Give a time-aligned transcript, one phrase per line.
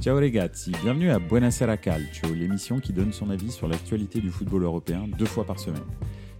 [0.00, 4.62] Ciao ragazzi, bienvenue à Buonasera Calcio, l'émission qui donne son avis sur l'actualité du football
[4.62, 5.82] européen deux fois par semaine.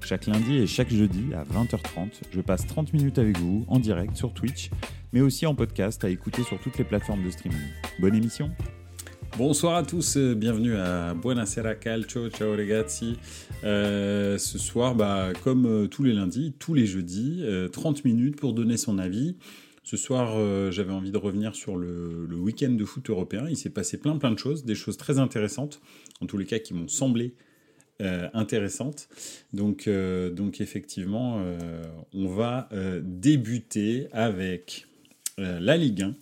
[0.05, 4.15] Chaque lundi et chaque jeudi à 20h30, je passe 30 minutes avec vous en direct
[4.15, 4.71] sur Twitch,
[5.13, 7.59] mais aussi en podcast à écouter sur toutes les plateformes de streaming.
[7.99, 8.51] Bonne émission
[9.39, 13.19] Bonsoir à tous, euh, bienvenue à Buonasera Calcio, ciao ragazzi.
[13.65, 17.43] Euh, ce soir, bah, comme euh, tous les lundis, tous les jeudis,
[17.73, 19.37] 30 minutes pour donner son avis.
[19.87, 23.47] Ce soir, euh, j'avais envie de revenir sur le, week-end de foot européen.
[23.49, 25.81] Il s'est passé plein plein de choses, des choses très intéressantes,
[26.21, 27.35] en tous les cas qui m'ont semblé
[28.03, 29.09] euh, intéressantes.
[29.53, 31.41] Donc, euh, donc effectivement,
[32.13, 32.69] on va
[33.01, 34.89] débuter avec
[35.39, 36.13] la Ligue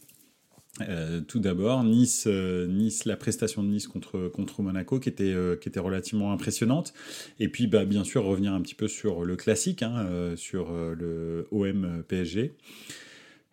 [0.80, 1.22] 1.
[1.26, 5.80] tout d'abord, Nice, nice, la prestation de Nice contre, contre Monaco qui était, qui était
[5.80, 6.92] relativement impressionnante.
[7.40, 11.48] Et puis, bah, bien sûr, revenir un petit peu sur le classique, hein, sur le
[11.50, 12.52] OM PSG.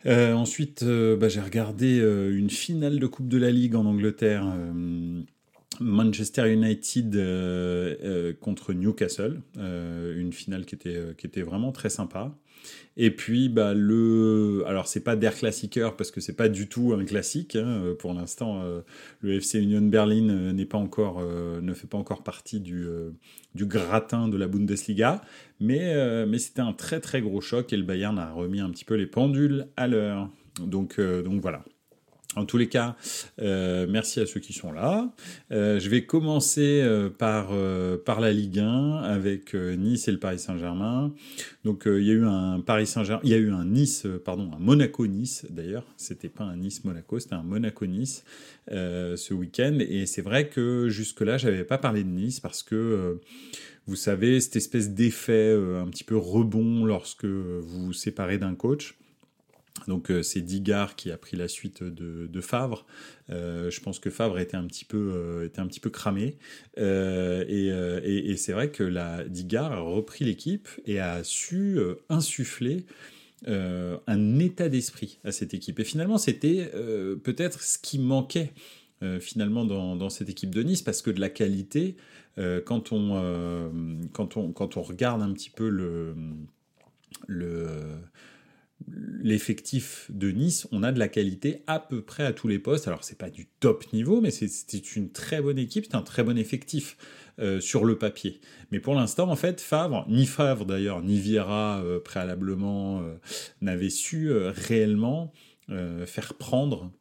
[0.05, 3.85] Euh, ensuite, euh, bah, j'ai regardé euh, une finale de Coupe de la Ligue en
[3.85, 4.45] Angleterre.
[5.79, 7.11] Manchester United
[8.39, 12.35] contre Newcastle, une finale qui était, qui était vraiment très sympa.
[12.98, 14.64] Et puis, bah, le.
[14.67, 17.56] Alors, c'est pas Der Klassiker parce que c'est pas du tout un classique.
[17.56, 17.95] Hein.
[18.00, 18.64] Pour l'instant,
[19.22, 22.86] le FC Union Berlin n'est pas encore, ne fait pas encore partie du,
[23.56, 25.22] du gratin de la Bundesliga.
[25.59, 28.86] Mais, mais c'était un très très gros choc et le Bayern a remis un petit
[28.86, 30.30] peu les pendules à l'heure.
[30.59, 31.64] Donc, donc voilà.
[32.37, 32.95] En tous les cas,
[33.41, 35.11] euh, merci à ceux qui sont là.
[35.51, 37.49] Euh, je vais commencer euh, par,
[38.05, 41.13] par la Ligue 1 avec Nice et le Paris Saint-Germain.
[41.65, 44.49] Donc il y a eu un Paris Saint-Germain, il y a eu un Nice, pardon,
[44.55, 45.83] un Monaco-Nice d'ailleurs.
[45.97, 48.23] C'était pas un Nice-Monaco, c'était un Monaco-Nice
[48.69, 49.77] ce week-end.
[49.79, 53.19] Et c'est vrai que jusque-là, j'avais pas parlé de Nice parce que
[53.87, 58.95] vous savez cette espèce d'effet un petit peu rebond lorsque vous vous séparez d'un coach.
[59.88, 62.86] Donc euh, c'est Digard qui a pris la suite de, Favre.
[63.30, 66.38] Euh, je pense que Favre était un petit peu, euh, était un petit peu cramé.
[66.77, 72.86] et, c'est vrai que la Digard a repris l'équipe et a su insuffler
[73.48, 75.80] un état d'esprit à cette équipe.
[75.80, 76.71] Et finalement, c'était
[77.23, 78.53] peut-être ce qui manquait
[79.20, 81.95] finalement dans, cette équipe de Nice, parce que de la qualité,
[82.65, 83.70] quand, on,
[84.11, 86.15] quand, on, quand on regarde un petit peu le...
[87.27, 87.67] le
[88.87, 92.87] l'effectif de Nice, on a de la qualité à peu près à tous les postes.
[92.87, 96.23] Alors c'est pas du top niveau, mais c'est une très bonne équipe, c'est un très
[96.23, 96.97] bon effectif
[97.39, 98.39] euh, sur le papier.
[98.71, 103.15] Mais pour l'instant, en fait, Favre, ni Favre d'ailleurs, ni Vieira euh, préalablement euh,
[103.61, 105.33] n'avaient su réellement
[106.05, 106.91] faire prendre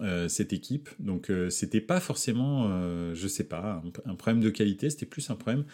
[0.00, 0.88] euh, cette équipe.
[0.98, 5.28] Donc euh, c'était pas forcément, euh, je sais pas, un, problème de qualité, c'était plus
[5.30, 5.64] un problème.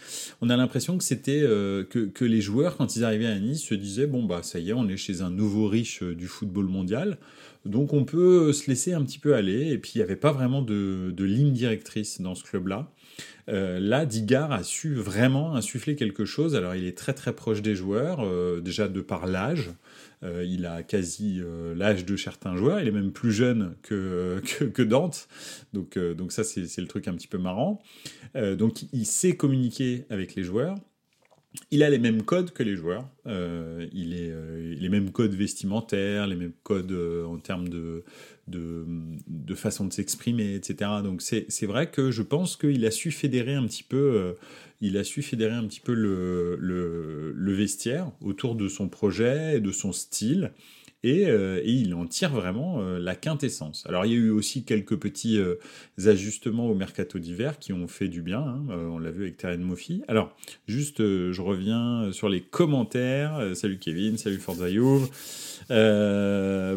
[0.40, 4.06] On a l'impression que c'était que, les joueurs, quand ils arrivaient à Nice, se disaient
[4.06, 7.18] bon bah ça y est, on est chez un nouveau riche du football mondial,
[7.64, 9.68] donc on peut se laisser un petit peu aller.
[9.68, 12.90] Et puis il n'y avait pas vraiment de, de, ligne directrice dans ce club-là.
[13.48, 16.54] Là, Digard a su vraiment insuffler quelque chose.
[16.54, 18.24] Alors il est très très proche des joueurs,
[18.62, 19.70] déjà de par l'âge.
[20.22, 22.80] Euh, il a quasi euh, l'âge de certains joueurs.
[22.80, 25.28] Il est même plus jeune que, Dante.
[25.74, 27.82] Euh, donc ça, c'est le truc un petit peu marrant.
[28.34, 30.76] donc il sait communiquer avec les joueurs.
[31.70, 33.08] Il a les mêmes codes que les joueurs.
[33.26, 34.32] il est
[34.80, 36.92] les mêmes codes vestimentaires, les mêmes codes
[37.26, 38.04] en termes de,
[39.54, 40.90] façon de s'exprimer, etc.
[41.02, 44.36] Donc c'est vrai que je pense qu'il a su fédérer un petit peu
[44.80, 49.60] il a su fédérer un petit peu le, le, vestiaire autour de son projet et
[49.60, 50.52] de son style.
[51.02, 53.84] Et, euh, et, il en tire vraiment euh, la quintessence.
[53.88, 55.54] Alors il y a eu aussi quelques petits euh,
[56.04, 58.66] ajustements au mercato d'hiver qui ont fait du bien, hein.
[58.68, 60.02] on l'a vu avec Terren Moffi.
[60.08, 63.40] Alors juste, je reviens sur les commentaires.
[63.54, 64.66] salut Kevin, salut Forza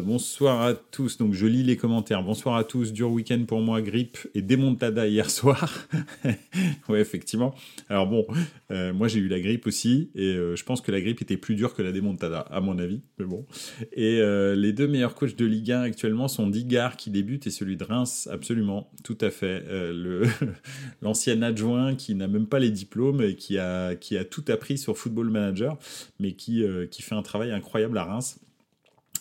[0.00, 1.18] bonsoir à tous.
[1.18, 2.22] Donc, je lis les commentaires.
[2.22, 2.92] Bonsoir à tous.
[2.92, 5.86] Dur week-end pour moi, grippe et démontada hier soir.
[6.88, 7.54] ouais, effectivement.
[7.88, 8.26] Alors bon,
[8.70, 11.74] moi j'ai eu la grippe aussi et je pense que la grippe était plus dure
[11.74, 13.02] que la démontada, à mon avis.
[13.18, 13.46] Mais bon.
[13.92, 14.13] Et
[14.54, 17.84] les deux meilleurs coachs de Ligue 1 actuellement sont Digard qui débute et celui de
[17.84, 19.64] Reims, absolument, tout à fait.
[19.68, 20.22] le
[21.02, 23.94] l'ancien adjoint qui n'a même pas les diplômes et qui a
[24.30, 25.78] tout appris sur Football Manager,
[26.20, 28.38] mais qui qui fait un travail incroyable à Reims.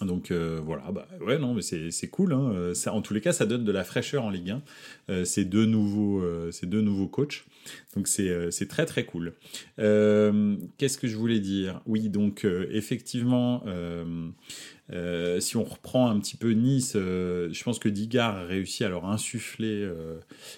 [0.06, 2.34] Donc euh, voilà, bah, ouais, non, mais c'est cool.
[2.34, 2.52] Hein.
[2.54, 4.62] Euh, en tous les cas, ça donne de la fraîcheur en Ligue 1.
[5.10, 6.24] Euh, c'est deux, nouveaux,
[6.64, 7.46] deux nouveaux coachs.
[7.96, 9.34] Donc c'est très très cool.
[9.78, 11.82] Qu'est-ce que je voulais dire?
[11.86, 13.64] Oui, donc effectivement,
[15.40, 19.06] si on reprend un petit peu Nice, je pense que Digard a réussi à leur
[19.06, 19.90] insuffler,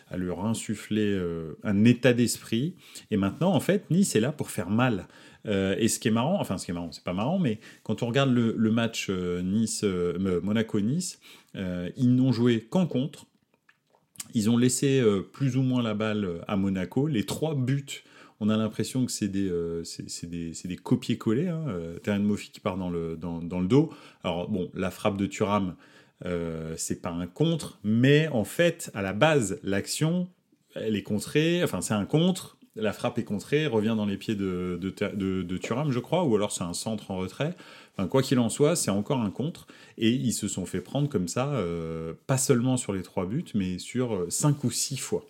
[0.09, 1.19] à leur insuffler
[1.63, 2.73] un état d'esprit.
[3.11, 5.07] Et maintenant, en fait, Nice est là pour faire mal.
[5.45, 7.59] Euh, et ce qui est marrant, enfin ce qui est marrant, c'est pas marrant, mais
[7.83, 11.19] quand on regarde le, match euh, Nice, euh, Monaco-Nice,
[11.55, 13.25] ils n'ont joué qu'en contre.
[14.33, 15.01] Ils ont laissé
[15.31, 17.07] plus ou moins la balle à Monaco.
[17.07, 18.03] Les trois buts
[18.41, 19.49] on a l'impression que c'est des,
[20.23, 21.47] des, des copier-coller.
[21.47, 21.63] Hein.
[22.03, 23.93] De Mofi qui part dans le, dans, le dos.
[24.25, 25.75] Alors, bon, la frappe de Thuram,
[26.23, 30.29] euh, c'est pas un contre, mais en fait, à la base, l'action,
[30.73, 34.35] elle est contrée, enfin, c'est un contre, la frappe est contrée, revient dans les pieds
[34.35, 37.55] de, de, Thuram, je crois, ou alors c'est un centre en retrait.
[37.93, 39.67] Enfin, quoi qu'il en soit, c'est encore un contre,
[39.97, 43.45] et ils se sont fait prendre comme ça, euh, pas seulement sur les trois buts,
[43.53, 45.25] mais sur euh, cinq ou six fois.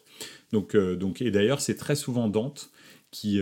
[0.51, 2.71] Donc, donc, et d'ailleurs, c'est très souvent Dante
[3.11, 3.41] qui,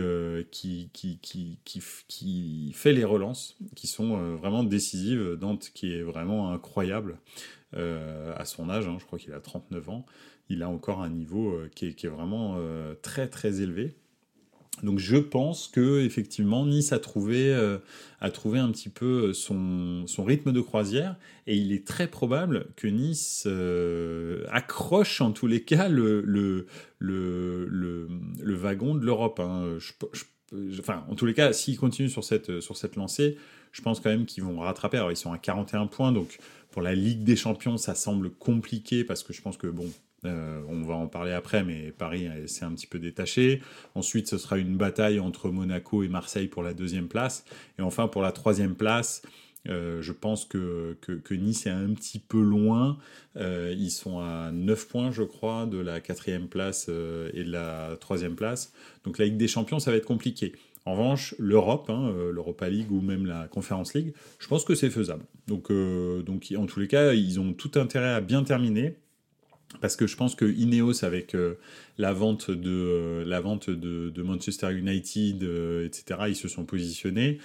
[0.51, 1.59] qui, qui, qui,
[2.07, 5.37] qui, fait les relances, qui sont vraiment décisives.
[5.39, 7.19] Dante qui est vraiment incroyable
[7.75, 10.05] à son âge, hein, je crois qu'il a 39 ans
[10.49, 13.95] il a encore un niveau euh, qui est, vraiment euh, très très élevé.
[14.81, 17.77] Donc je pense que effectivement Nice a trouvé, euh,
[18.19, 22.65] a trouvé un petit peu son, son, rythme de croisière et il est très probable
[22.75, 23.47] que Nice
[24.51, 26.65] accroche en tous les cas le, le,
[26.97, 29.39] le, le, wagon de l'Europe.
[29.39, 29.77] Hein.
[30.79, 33.37] enfin, en tous les cas, s'ils continuent sur cette, sur cette lancée,
[33.71, 34.97] je pense quand même qu'ils vont rattraper.
[34.97, 36.39] Alors ils sont à 41 points, donc
[36.71, 39.87] pour la Ligue des Champions, ça semble compliqué parce que je pense que bon,
[40.25, 43.61] euh, on va en parler après, mais Paris s'est un petit peu détaché.
[43.95, 47.45] Ensuite, ce sera une bataille entre Monaco et Marseille pour la deuxième place.
[47.79, 49.21] Et enfin, pour la troisième place,
[49.69, 50.97] euh, je pense que,
[51.31, 52.97] Nice est un petit peu loin.
[53.37, 57.97] Euh, ils sont à 9 points, je crois, de la quatrième place et de la
[57.99, 58.73] troisième place.
[59.03, 60.53] Donc la Ligue des Champions, ça va être compliqué.
[60.85, 64.89] En revanche, l'Europe, hein, l'Europa League ou même la Conference League, je pense que c'est
[64.89, 65.23] faisable.
[65.47, 68.97] Donc en tous les cas, ils ont tout intérêt à bien terminer
[69.81, 71.55] parce que je pense que Ineos avec euh,
[71.97, 77.39] la vente de euh, la vente de, Manchester United euh, etc ils se sont positionnés.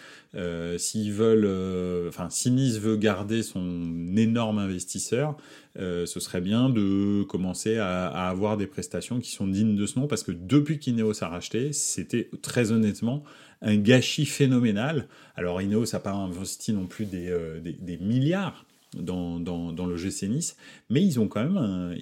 [0.77, 5.37] S'ils veulent enfin si Nice veut garder son énorme investisseur
[5.77, 10.07] ce serait bien de commencer à, avoir des prestations qui sont dignes de ce nom.
[10.07, 13.25] Parce que depuis qu'Ineos a racheté c'était très honnêtement
[13.63, 15.09] un gâchis phénoménal.
[15.35, 18.67] Alors Ineos n'a pas investi non plus des, des milliards
[18.99, 20.57] dans, le GC Nice,
[20.91, 21.97] mais ils ont quand même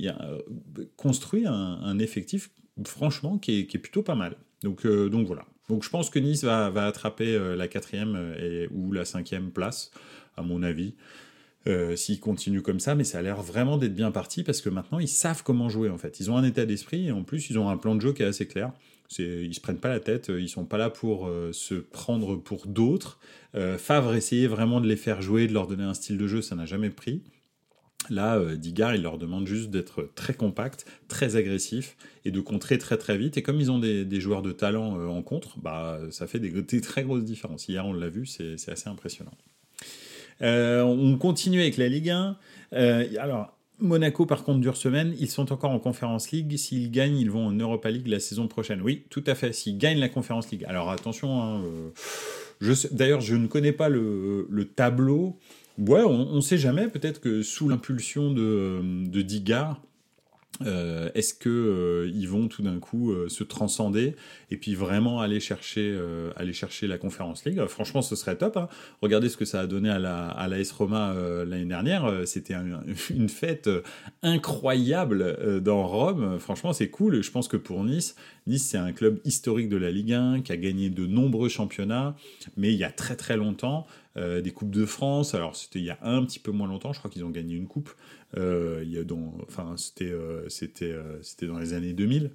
[0.97, 2.51] construit un, effectif,
[2.85, 4.37] franchement, qui est, plutôt pas mal.
[4.63, 5.45] Donc, euh, donc voilà.
[5.69, 9.51] Donc je pense que Nice va, va attraper euh, la quatrième euh, ou la cinquième
[9.51, 9.91] place,
[10.37, 10.95] à mon avis.
[11.67, 14.69] Euh, s'ils continuent comme ça, mais ça a l'air vraiment d'être bien parti parce que
[14.69, 16.21] maintenant ils savent comment jouer en fait.
[16.21, 18.23] Ils ont un état d'esprit et en plus ils ont un plan de jeu qui
[18.23, 18.71] est assez clair.
[19.19, 23.19] Ils se prennent pas la tête, ils sont pas là pour se prendre pour d'autres.
[23.57, 26.43] Euh, Favre essayait vraiment de les faire jouer, de leur donner un style de jeu,
[26.43, 27.23] ça n'a jamais pris.
[28.11, 32.79] Là, euh, Digard, il leur demande juste d'être très compact, très agressif et de contrer
[32.79, 33.37] très très vite.
[33.37, 36.81] Et comme ils ont des, joueurs de talent euh, en contre, bah, ça fait des,
[36.81, 37.69] très grosses différences.
[37.69, 39.33] Hier, on l'a vu, c'est assez impressionnant.
[40.41, 42.37] on continue avec la Ligue 1.
[43.19, 45.15] alors, Monaco, par contre, dure semaine.
[45.19, 46.57] Ils sont encore en Conference League.
[46.57, 48.81] S'ils gagnent, ils vont en Europa League la saison prochaine.
[48.83, 49.53] Oui, tout à fait.
[49.53, 50.65] S'ils gagnent la Conference League.
[50.67, 51.63] Alors attention, hein,
[52.93, 55.39] D'ailleurs, je ne connais pas le, tableau.
[55.79, 56.89] Ouais, on ne sait jamais.
[56.89, 59.23] Peut-être que sous l'impulsion de, de
[60.63, 64.17] euh, est-ce que euh, ils vont tout d'un coup euh, se transcender
[64.51, 65.99] et puis vraiment aller chercher,
[66.37, 67.65] aller chercher la Conférence League?
[67.67, 68.57] Franchement, ce serait top.
[68.57, 68.69] Hein.
[69.03, 71.15] Regardez ce que ça a donné à la à l'AS Roma
[71.45, 72.23] l'année dernière.
[72.25, 72.55] C'était
[73.11, 73.69] une fête
[74.23, 76.39] incroyable dans Rome.
[76.39, 77.23] Franchement, c'est cool.
[77.23, 78.17] Je pense que pour Nice,
[78.47, 82.17] Nice c'est un club historique de la Ligue 1 qui a gagné de nombreux championnats,
[82.57, 83.87] mais il y a très très longtemps.
[84.17, 85.35] des coupes de France.
[85.35, 87.55] Alors c'était il y a un petit peu moins longtemps, je crois qu'ils ont gagné
[87.55, 87.91] une coupe,
[88.35, 89.05] il y a
[89.47, 92.31] enfin, c'était, euh, c'était, euh, c'était dans les années 2000.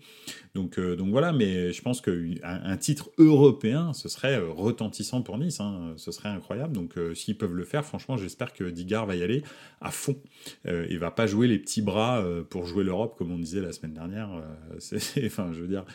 [0.56, 5.60] Donc, donc voilà, mais je pense qu'un un titre européen, ce serait retentissant pour Nice.
[5.60, 5.94] Hein.
[5.98, 6.74] ce serait incroyable.
[6.74, 9.44] Donc s'ils peuvent le faire, franchement, j'espère que Digard va y aller
[9.80, 10.18] à fond.
[10.66, 13.94] et va pas jouer les petits bras pour jouer l'Europe, comme on disait la semaine
[13.94, 14.30] dernière.
[15.26, 15.86] enfin, je veux dire,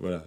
[0.00, 0.24] voilà,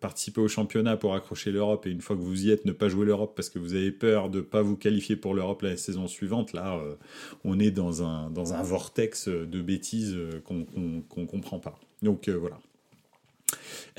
[0.00, 2.88] participer au championnat pour accrocher l'Europe et une fois que vous y êtes, ne pas
[2.88, 6.06] jouer l'Europe parce que vous avez peur de pas vous qualifier pour l'Europe la saison
[6.06, 6.52] suivante.
[6.52, 6.78] Là,
[7.44, 11.78] on est dans un dans un vortex de bêtises euh, qu'on ne comprend pas.
[12.02, 12.58] Donc euh, voilà.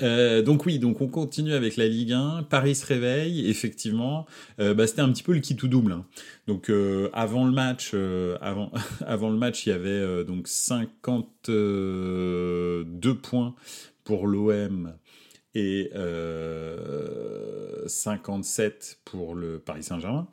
[0.02, 2.42] Euh, donc oui, donc on continue avec la Ligue 1.
[2.44, 4.26] Paris se réveille, effectivement.
[4.58, 5.96] bah, c'était un petit peu le qui tout double.
[6.46, 6.70] Donc
[7.12, 7.94] avant le match,
[8.40, 12.84] avant le match, il y avait donc 52
[13.22, 13.54] points
[14.04, 14.94] pour l'OM
[15.54, 15.90] et
[17.86, 20.28] 57 pour le Paris Saint-Germain.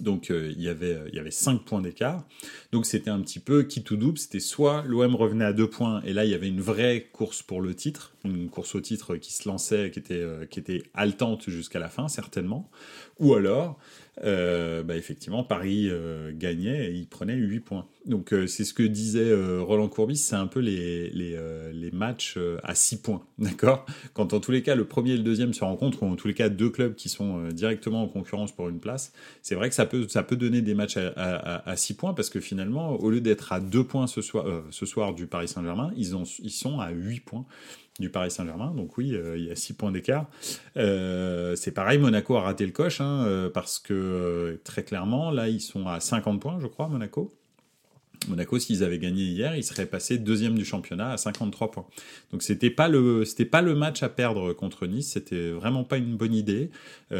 [0.00, 2.24] Donc euh, il, y avait, euh, il y avait 5 points d'écart.
[2.72, 4.18] Donc c'était un petit peu qui tout double.
[4.18, 7.42] C'était soit l'OM revenait à 2 points et là il y avait une vraie course
[7.42, 10.82] pour le titre, une course au titre qui se lançait, qui était, euh, qui était
[10.94, 12.70] haletante jusqu'à la fin certainement.
[13.18, 13.78] Ou alors
[14.24, 17.86] euh, bah, effectivement, Paris euh, gagnait et il prenait 8 points.
[18.06, 21.38] Donc euh, c'est ce que disait Roland Courbis, c'est un peu les, les,
[21.72, 23.84] les matchs à 6 points, d'accord?
[24.14, 26.28] Quand en tous les cas le premier et le deuxième se rencontrent, ou en tous
[26.28, 29.12] les cas deux clubs qui sont directement en concurrence pour une place,
[29.42, 32.14] c'est vrai que ça peut, ça peut donner des matchs à, à, à 6 points
[32.14, 34.44] parce que finalement, au lieu d'être à 2 points ce soir,
[35.14, 37.46] du Paris Saint-Germain, ils, ont, ils sont à 8 points
[37.98, 38.72] du Paris Saint-Germain.
[38.74, 40.26] Donc oui, euh, il y a 6 points d'écart.
[40.76, 45.48] Euh, c'est pareil, Monaco a raté le coche, hein, euh, parce que très clairement, là,
[45.48, 47.34] ils sont à 50 points, je crois, Monaco.
[48.26, 51.86] Monaco, s'ils avaient gagné hier, ils seraient passés deuxième du championnat à 53 points.
[52.32, 55.12] Donc c'était pas le c'était pas le match à perdre contre Nice.
[55.12, 56.70] C'était vraiment pas une bonne idée.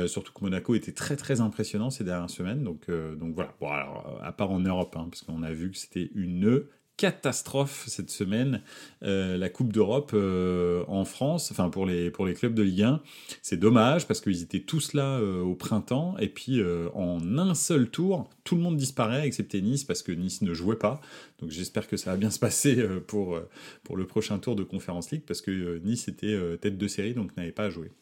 [0.07, 2.65] surtout que Monaco était très très impressionnant ces dernières semaines.
[2.65, 3.55] Donc donc voilà.
[3.61, 6.65] Bon alors à part en Europe, hein, parce qu'on a vu que c'était une
[6.99, 8.61] catastrophe cette semaine,
[9.05, 12.83] euh, la Coupe d'Europe euh, en France, enfin pour les, pour les clubs de Ligue
[12.83, 13.01] 1.
[13.41, 16.61] C'est dommage parce qu'ils étaient tous là euh, au printemps et puis
[16.95, 20.77] en un seul tour, tout le monde disparaît excepté Nice parce que Nice ne jouait
[20.77, 21.01] pas.
[21.41, 22.77] Donc j'espère que ça va bien se passer
[23.07, 23.39] pour,
[23.85, 27.37] pour le prochain tour de Conférence League parce que Nice était tête de série donc
[27.37, 27.93] n'avait pas à jouer.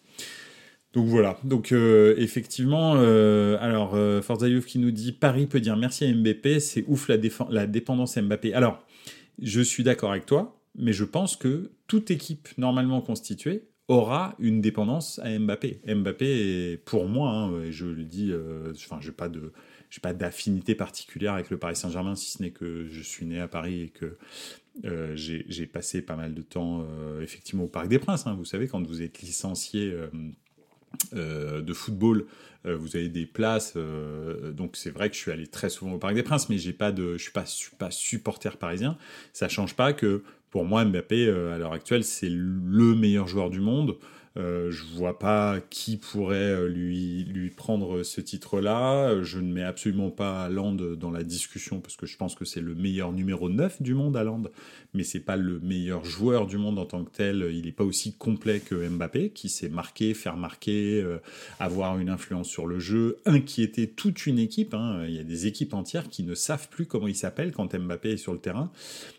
[0.92, 5.60] Donc voilà, donc euh, effectivement, euh, alors euh, Forza Youth qui nous dit Paris peut
[5.60, 8.54] dire merci à Mbappé, c'est ouf la, dépendance à Mbappé.
[8.54, 8.82] Alors,
[9.38, 14.62] je suis d'accord avec toi, mais je pense que toute équipe normalement constituée aura une
[14.62, 15.82] dépendance à Mbappé.
[15.86, 18.32] Mbappé pour moi, hein, je le dis,
[18.70, 19.28] enfin j'ai pas
[20.02, 23.48] pas d'affinité particulière avec le Paris Saint-Germain, si ce n'est que je suis né à
[23.48, 24.16] Paris et que
[25.14, 26.86] j'ai passé pas mal de temps
[27.20, 28.26] effectivement au Parc des Princes.
[28.26, 28.34] Hein.
[28.34, 30.08] Vous savez, quand vous êtes licencié euh,
[31.12, 32.26] de football,
[32.66, 33.74] euh, vous avez des places.
[33.76, 36.58] Euh, donc c'est vrai que je suis allé très souvent au Parc des Princes, mais
[36.58, 37.44] j'ai pas de, je suis pas,
[37.78, 38.96] pas supporter parisien.
[39.32, 43.60] Ça change pas que pour moi Mbappé à l'heure actuelle c'est le meilleur joueur du
[43.60, 43.96] monde.
[44.36, 49.22] Euh, je vois pas qui pourrait euh, lui, prendre ce titre-là.
[49.22, 52.60] Je ne mets absolument pas Land dans la discussion parce que je pense que c'est
[52.60, 54.44] le meilleur numéro 9 du monde à Land,
[54.92, 57.48] mais c'est pas le meilleur joueur du monde en tant que tel.
[57.50, 61.18] Il n'est pas aussi complet que Mbappé, qui sait marquer, faire marquer, euh,
[61.58, 64.74] avoir une influence sur le jeu, inquiéter toute une équipe.
[64.74, 65.04] Hein.
[65.08, 68.12] Il y a des équipes entières qui ne savent plus comment il s'appelle quand Mbappé
[68.12, 68.70] est sur le terrain.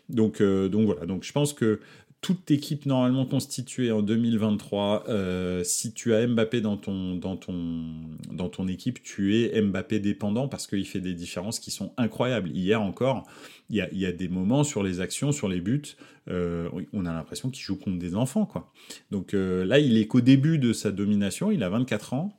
[0.08, 1.06] Donc, donc voilà.
[1.06, 1.80] Donc je pense que
[2.20, 9.36] toute équipe normalement constituée en 2023, euh, si tu as Mbappé dans ton, équipe, tu
[9.36, 12.50] es Mbappé dépendant parce qu'il fait des différences qui sont incroyables.
[12.50, 13.24] Hier encore,
[13.70, 15.96] il y a, y a, des moments sur les actions, sur les buts,
[16.28, 18.46] euh, on a l'impression qu'il joue contre des enfants.
[18.46, 18.72] quoi.
[19.10, 22.37] Donc euh, là, il est qu'au début de sa domination, il a 24 ans.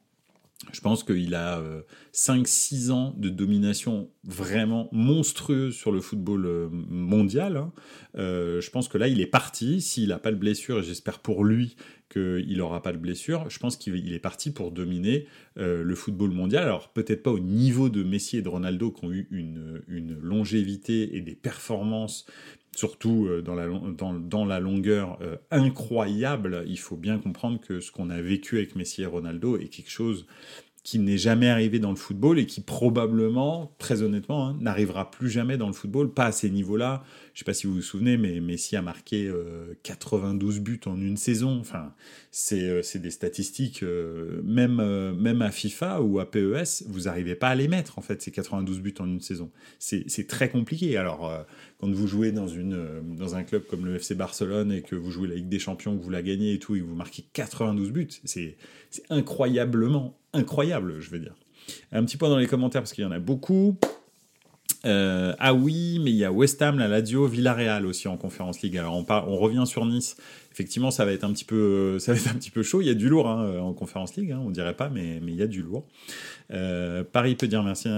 [0.74, 1.64] Je pense qu'il a
[2.14, 7.58] 5-6 ans de domination vraiment monstrueuse sur le football mondial.
[7.58, 7.72] Hein.
[8.18, 9.82] Euh, je pense que là, il est parti.
[9.82, 11.76] S'il n'a pas de blessure, et j'espère pour lui
[12.12, 16.32] qu'il n'aura pas de blessure, je pense qu'il est parti pour dominer euh, le football
[16.32, 16.64] mondial.
[16.64, 19.82] Alors, peut-être pas au niveau de Messi et de Ronaldo qui ont eu une,
[20.22, 22.26] longévité et des performances
[22.76, 25.20] surtout euh, dans la, dans, la longueur
[25.52, 26.64] incroyable.
[26.68, 29.92] Il faut bien comprendre que ce qu'on a vécu avec Messi et Ronaldo est quelque
[29.92, 30.26] chose
[30.84, 35.30] qui n'est jamais arrivé dans le football et qui probablement, très honnêtement, hein, n'arrivera plus
[35.30, 37.04] jamais dans le football, pas à ces niveaux-là.
[37.34, 39.32] Je ne sais pas si vous vous souvenez, mais Messi a marqué
[39.84, 41.60] 92 euh, buts en une saison.
[41.60, 41.94] Enfin,
[42.32, 44.82] c'est euh, des statistiques, euh, même,
[45.16, 48.32] même à FIFA ou à PES, vous n'arrivez pas à les mettre, en fait, ces
[48.32, 49.52] 92 buts en une saison.
[49.78, 50.98] C'est très compliqué.
[50.98, 51.46] Alors,
[51.80, 55.12] quand vous jouez dans, une, dans un club comme le FC Barcelone et que vous
[55.12, 57.26] jouez la Ligue des Champions, que vous la gagnez et tout, et que vous marquez
[57.34, 58.58] 92 buts, c'est
[59.10, 61.36] incroyablement incroyable, je veux dire.
[61.92, 63.78] Un petit point dans les commentaires parce qu'il y en a beaucoup.
[64.86, 68.62] Euh, ah oui, mais il y a West Ham, la Lazio, Villarreal aussi en Conférence
[68.62, 68.78] League.
[68.78, 70.16] Alors on, on revient sur Nice.
[70.52, 72.82] Effectivement, ça va être un petit peu, ça va être un petit peu chaud.
[72.82, 75.32] Il y a du lourd hein, en Conférence League, hein, on dirait pas, mais, mais
[75.32, 75.86] il y a du lourd.
[76.52, 77.90] Euh, Paris peut dire merci.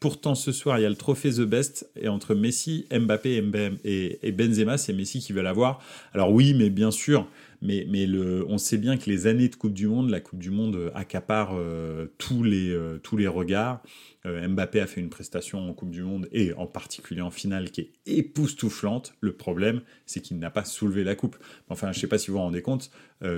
[0.00, 3.42] Pourtant, ce soir, il y a le trophée The Best et entre Messi, Mbappé
[3.84, 5.80] et Benzema, c'est Messi qui veut l'avoir.
[6.12, 7.26] Alors oui, mais bien sûr,
[7.62, 10.38] mais, mais le, on sait bien que les années de Coupe du Monde, la Coupe
[10.38, 13.82] du Monde euh, accapare euh, tous, les, euh, tous les regards.
[14.24, 17.80] Mbappé a fait une prestation en Coupe du Monde et en particulier en finale qui
[17.80, 19.14] est époustouflante.
[19.20, 21.38] Le problème, c'est qu'il n'a pas soulevé la coupe.
[21.70, 22.90] Enfin, je ne sais pas si vous vous rendez compte,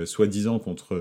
[0.03, 0.97] soi-disant contre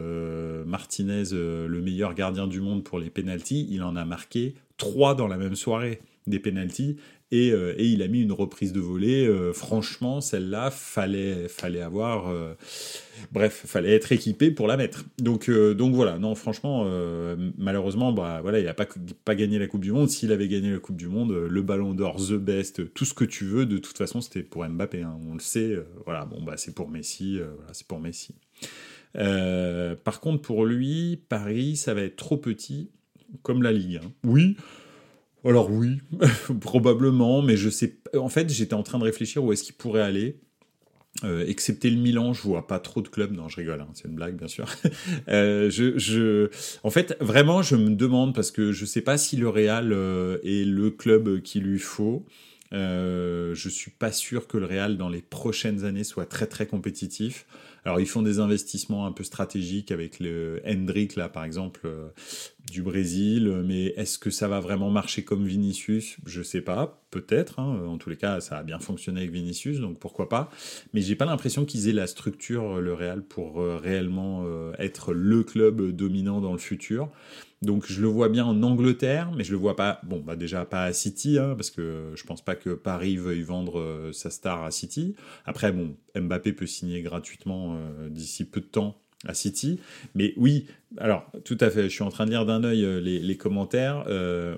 [0.64, 5.26] Martinez, le meilleur gardien du monde pour les pénalties, il en a marqué trois dans
[5.26, 6.96] la même soirée des pénalties
[7.32, 9.26] euh, et, il a mis une reprise de volée.
[9.26, 12.28] Euh, franchement, celle-là, fallait, fallait avoir.
[12.28, 12.54] Euh,
[13.32, 15.04] bref, fallait être équipé pour la mettre.
[15.18, 16.86] Donc, donc voilà, non, franchement,
[17.56, 20.08] malheureusement, bah, voilà, il n'a pas, gagné la Coupe du Monde.
[20.08, 23.24] S'il avait gagné la Coupe du Monde, le ballon d'or, The Best, tout ce que
[23.24, 25.02] tu veux, de toute façon, c'était pour Mbappé.
[25.02, 25.76] Hein, on le sait.
[26.04, 27.38] voilà, bon, bah, c'est pour Messi.
[27.38, 28.34] voilà, c'est pour Messi.
[29.14, 32.90] par contre, pour lui, Paris, ça va être trop petit
[33.42, 34.00] comme la Ligue.
[34.24, 34.56] Oui.
[35.44, 36.00] Alors oui,
[36.61, 37.99] probablement, mais je sais.
[38.16, 40.38] En fait, j'étais en train de réfléchir où est-ce qu'il pourrait aller.
[41.25, 43.32] Euh, excepté le Milan, je vois pas trop de clubs.
[43.32, 44.66] Non, je rigole, hein, c'est une blague, bien sûr.
[45.28, 46.49] euh, je, je,
[46.84, 50.38] en fait, vraiment, je me demande parce que je sais pas si le Real euh,
[50.42, 52.25] est le club qu'il lui faut.
[52.72, 56.66] Euh, je suis pas sûr que le Real dans les prochaines années soit très très
[56.66, 57.46] compétitif.
[57.84, 62.08] Alors ils font des investissements un peu stratégiques avec le Hendrick là par exemple euh,
[62.70, 66.16] du Brésil, mais est-ce que ça va vraiment marcher comme Vinicius?
[66.24, 67.58] Je sais pas, peut-être.
[67.58, 67.84] Hein.
[67.86, 70.50] En tous les cas, ça a bien fonctionné avec Vinicius, donc pourquoi pas.
[70.94, 75.12] Mais j'ai pas l'impression qu'ils aient la structure le Real pour euh, réellement euh, être
[75.12, 77.08] le club dominant dans le futur.
[77.62, 80.00] Donc je le vois bien en Angleterre, mais je le vois pas.
[80.02, 83.42] Bon, bah déjà pas à City, hein, parce que je pense pas que Paris veuille
[83.42, 85.14] vendre euh, sa star à City.
[85.47, 89.78] Après, bon, Mbappé peut signer gratuitement euh, d'ici peu de temps à City.
[90.16, 90.66] Mais oui,
[90.99, 94.04] alors tout à fait, je suis en train de lire d'un œil euh, les, commentaires.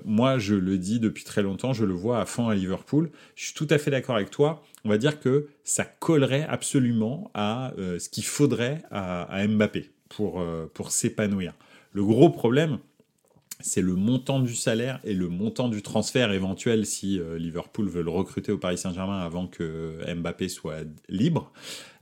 [0.03, 3.11] moi, je le dis depuis très longtemps, je le vois à fond à Liverpool.
[3.35, 4.63] Je suis tout à fait d'accord avec toi.
[4.83, 10.43] On va dire que ça collerait absolument à ce qu'il faudrait à, à, Mbappé pour,
[10.73, 11.53] pour s'épanouir.
[11.93, 12.79] Le gros problème,
[13.61, 18.03] c'est le montant du salaire et le montant du transfert éventuel si euh, Liverpool veut
[18.03, 21.51] le recruter au Paris Saint-Germain avant que Mbappé soit libre.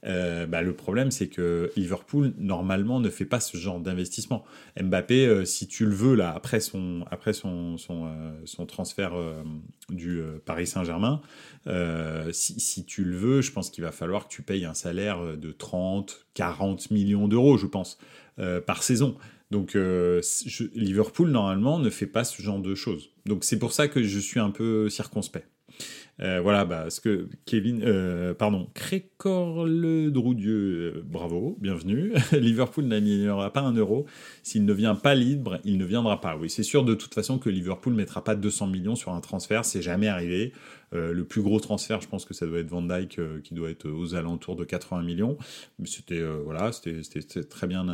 [0.05, 4.43] Euh, bah, le problème, c'est que Liverpool, normalement, ne fait pas ce genre d'investissement.
[4.81, 9.13] Mbappé, euh, si tu le veux, là, après son, après son, son, transfert
[9.89, 11.21] du Paris Saint-Germain,
[12.31, 15.37] si, si, tu le veux, je pense qu'il va falloir que tu payes un salaire
[15.37, 17.97] de 30, 40 millions d'euros, je pense,
[18.65, 19.15] par saison.
[19.51, 20.21] Donc euh,
[20.73, 23.11] Liverpool, normalement, ne fait pas ce genre de choses.
[23.25, 25.47] Donc c'est pour ça que je suis un peu circonspect.
[26.21, 32.13] Euh, voilà, bah, ce que Kevin, euh, pardon, Crécor le Droudieu, euh, bravo, bienvenue.
[32.31, 34.05] Liverpool n'aura pas un euro.
[34.43, 36.37] S'il ne vient pas libre, il ne viendra pas.
[36.37, 39.65] Oui, c'est sûr de toute façon que Liverpool mettra pas 200 millions sur un transfert,
[39.65, 40.53] c'est jamais arrivé.
[40.91, 43.89] le plus gros transfert, je pense que ça doit être Van Dyke, qui doit être
[43.89, 45.37] aux alentours de 80 millions.
[45.85, 47.87] C'était voilà, c'était très bien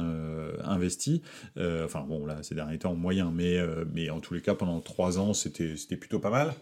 [0.65, 1.21] investi.
[1.57, 3.57] enfin bon, là, ces derniers temps, moyen, mais,
[3.93, 6.53] mais en tous les cas, pendant trois ans, c'était plutôt pas mal.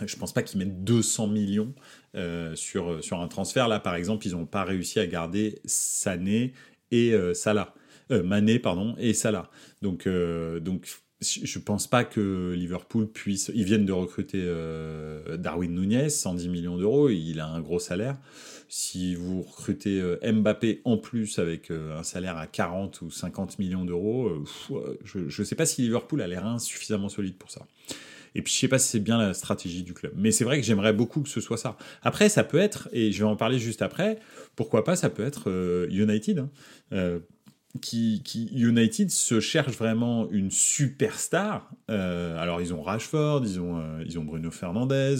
[0.00, 1.74] Je pense pas qu'ils mettent 200 millions
[2.14, 3.68] euh, sur, sur un transfert.
[3.68, 6.54] Là, par exemple, ils n'ont pas réussi à garder Sané
[6.90, 7.74] et euh, Salah.
[8.10, 9.50] Euh, Mané, pardon, et Salah.
[9.82, 10.88] Donc, donc
[11.20, 13.52] je pense pas que Liverpool puisse.
[13.54, 14.44] Ils viennent de recruter
[15.38, 18.16] Darwin Nunez, 110 millions d'euros, il a un gros salaire.
[18.68, 24.44] Si vous recrutez Mbappé en plus avec un salaire à 40 ou 50 millions d'euros,
[25.04, 27.68] je ne sais pas si Liverpool a l'air insuffisamment solide pour ça.
[28.34, 30.12] Et puis je sais pas si c'est bien la stratégie du club.
[30.16, 31.76] Mais c'est vrai que j'aimerais beaucoup que ce soit ça.
[32.02, 34.18] Après, ça peut être, et je vais en parler juste après,
[34.56, 36.38] pourquoi pas, ça peut être euh, United.
[36.38, 36.50] Hein.
[36.92, 37.20] Euh,
[37.80, 38.20] qui,
[38.52, 41.70] United se cherche vraiment une superstar.
[41.90, 45.16] Euh, alors ils ont Rashford, ils ont, ils ont Bruno Fernandez,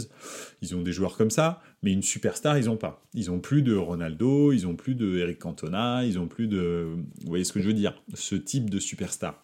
[0.61, 3.03] ils ont des joueurs comme ça, mais une superstar ils ont pas.
[3.15, 6.89] Ils ont plus de Ronaldo, ils ont plus de Eric Cantona, ils ont plus de,
[7.23, 9.43] vous voyez ce que je veux dire, ce type de superstar.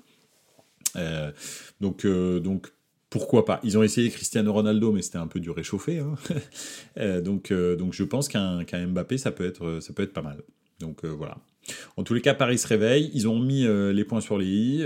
[1.80, 2.72] donc donc
[3.10, 5.98] pourquoi pas Ils ont essayé Cristiano Ronaldo, mais c'était un peu du réchauffé.
[5.98, 6.14] Hein.
[6.98, 10.22] Euh, donc, euh, donc je pense qu'un Mbappé, ça peut, être, ça peut être pas
[10.22, 10.42] mal.
[10.80, 11.38] Donc euh, voilà.
[11.96, 13.10] En tous les cas, Paris se réveille.
[13.14, 14.84] Ils ont mis les points sur les i.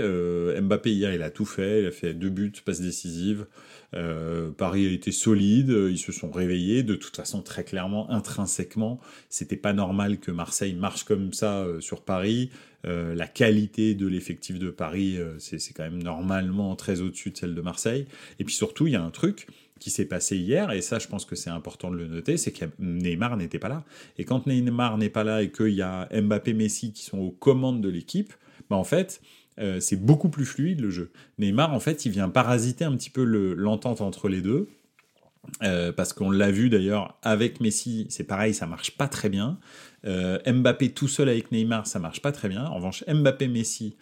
[0.61, 1.81] Mbappé, hier, il a tout fait.
[1.81, 3.47] Il a fait deux buts, passe décisive.
[4.57, 5.69] Paris a été solide.
[5.69, 6.83] Ils se sont réveillés.
[6.83, 12.01] De toute façon, très clairement, intrinsèquement, c'était pas normal que Marseille marche comme ça sur
[12.01, 12.51] Paris.
[12.85, 17.37] Euh, la qualité de l'effectif de Paris, euh, c'est quand même normalement très au-dessus de
[17.37, 18.05] celle de Marseille.
[18.39, 19.47] Et puis surtout, il y a un truc
[19.79, 22.51] qui s'est passé hier, et ça je pense que c'est important de le noter, c'est
[22.51, 23.83] que Neymar n'était pas là.
[24.17, 27.31] Et quand Neymar n'est pas là et qu'il y a Mbappé, Messi qui sont aux
[27.31, 28.33] commandes de l'équipe,
[28.69, 29.21] bah en fait,
[29.59, 31.11] euh, c'est beaucoup plus fluide le jeu.
[31.37, 34.67] Neymar, en fait, il vient parasiter un petit peu l'entente entre les deux.
[35.59, 39.59] parce qu'on l'a vu d'ailleurs avec Messi, c'est pareil, ça marche pas très bien.
[40.05, 42.65] Euh, Mbappé tout seul avec Neymar, ça marche pas très bien.
[42.65, 43.95] En revanche, Mbappé, Messi,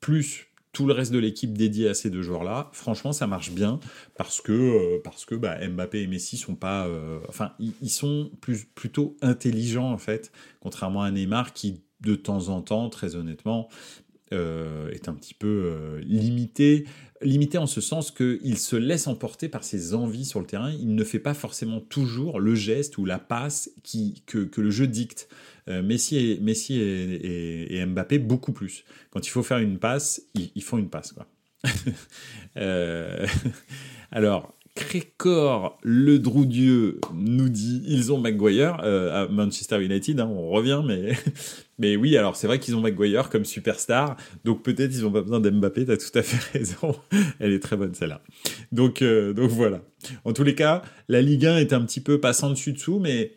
[0.00, 3.80] plus tout le reste de l'équipe dédiée à ces deux joueurs-là, franchement, ça marche bien
[4.18, 8.30] parce que, euh, parce que bah, Mbappé et Messi sont pas, euh, enfin, ils, sont
[8.74, 13.70] plutôt intelligents en fait, contrairement à Neymar qui de temps en temps, très honnêtement,
[14.32, 16.84] est un petit peu limité
[17.22, 20.70] limité en ce sens qu'il se laisse emporter par ses envies sur le terrain.
[20.70, 24.86] Il ne fait pas forcément toujours le geste ou la passe qui, que, le jeu
[24.86, 25.28] dicte.
[25.68, 28.84] Euh, Messi, et, Messi et, Mbappé beaucoup plus.
[29.10, 31.12] Quand il faut faire une passe, ils, font une passe.
[31.12, 31.26] Quoi.
[32.58, 33.26] Euh,
[34.12, 40.20] alors, Crécor, le Droudieu, nous dit ils ont Maguire à Manchester United.
[40.20, 41.12] Hein, on revient, mais
[41.78, 45.22] mais oui, alors c'est vrai qu'ils ont Maguire comme superstar, donc peut-être ils n'ont pas
[45.22, 45.86] besoin d'Mbappé.
[45.86, 46.94] T'as tout à fait raison.
[47.40, 48.22] Elle est très bonne celle-là.
[48.70, 49.80] Donc donc voilà.
[50.24, 53.35] En tous les cas, la Ligue 1 est un petit peu passant dessus dessous, mais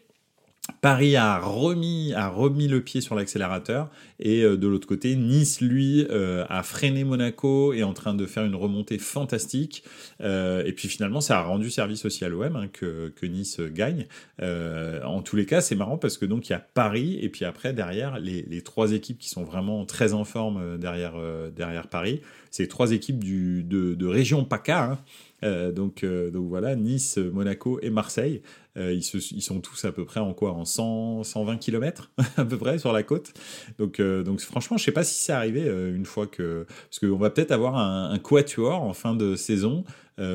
[0.82, 5.62] Paris a remis, a remis le pied sur l'accélérateur et euh, de l'autre côté, Nice,
[5.62, 9.84] lui, euh, a freiné Monaco et est en train de faire une remontée fantastique.
[10.22, 13.60] Euh, et puis finalement, ça a rendu service aussi à l'OM hein, que, que, Nice
[13.60, 14.08] gagne.
[14.42, 17.46] en tous les cas, c'est marrant parce que donc il y a Paris et puis
[17.46, 21.14] après derrière les, les trois équipes qui sont vraiment très en forme derrière,
[21.56, 22.22] derrière Paris.
[22.50, 24.84] C'est trois équipes du, de, de région PACA.
[24.84, 25.00] Hein.
[25.44, 28.42] Euh, donc, euh, donc voilà, Nice, Monaco et Marseille,
[28.78, 29.04] euh, ils,
[29.42, 32.94] sont tous à peu près en quoi En 100, 120 km à peu près sur
[32.94, 33.34] la côte.
[33.78, 36.66] Donc, donc franchement, je sais pas si c'est arrivé une fois que...
[36.90, 39.84] Parce qu'on va peut-être avoir un, quatuor en fin de saison.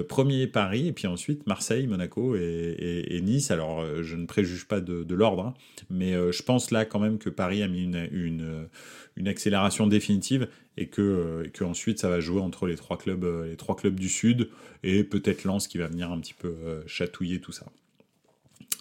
[0.09, 3.51] premier Paris et puis ensuite Marseille, Monaco et, Nice.
[3.51, 5.55] Alors je ne préjuge pas de, l'ordre, hein,
[5.91, 8.69] mais je pense là quand même que Paris a mis une,
[9.17, 13.25] une accélération définitive et que, euh, que, ensuite ça va jouer entre les trois clubs,
[13.25, 14.49] euh, les trois clubs du sud
[14.83, 17.67] et peut-être Lens qui va venir un petit peu euh, chatouiller tout ça.